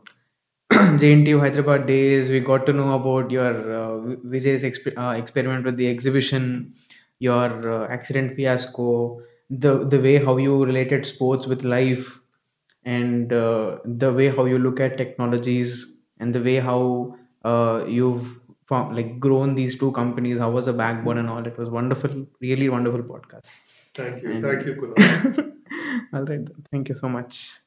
[0.99, 2.31] JNTU Hyderabad days.
[2.31, 6.75] We got to know about your uh, Vi- Vijay's exp- uh, experiment with the exhibition,
[7.19, 12.19] your uh, accident fiasco, the the way how you related sports with life,
[12.85, 18.41] and uh, the way how you look at technologies, and the way how uh, you've
[18.67, 20.39] found, like grown these two companies.
[20.39, 21.47] How was the backbone and all?
[21.47, 23.49] It was wonderful, really wonderful podcast.
[23.95, 24.95] Thank you, And thank you,
[26.15, 27.62] all right, thank you so much.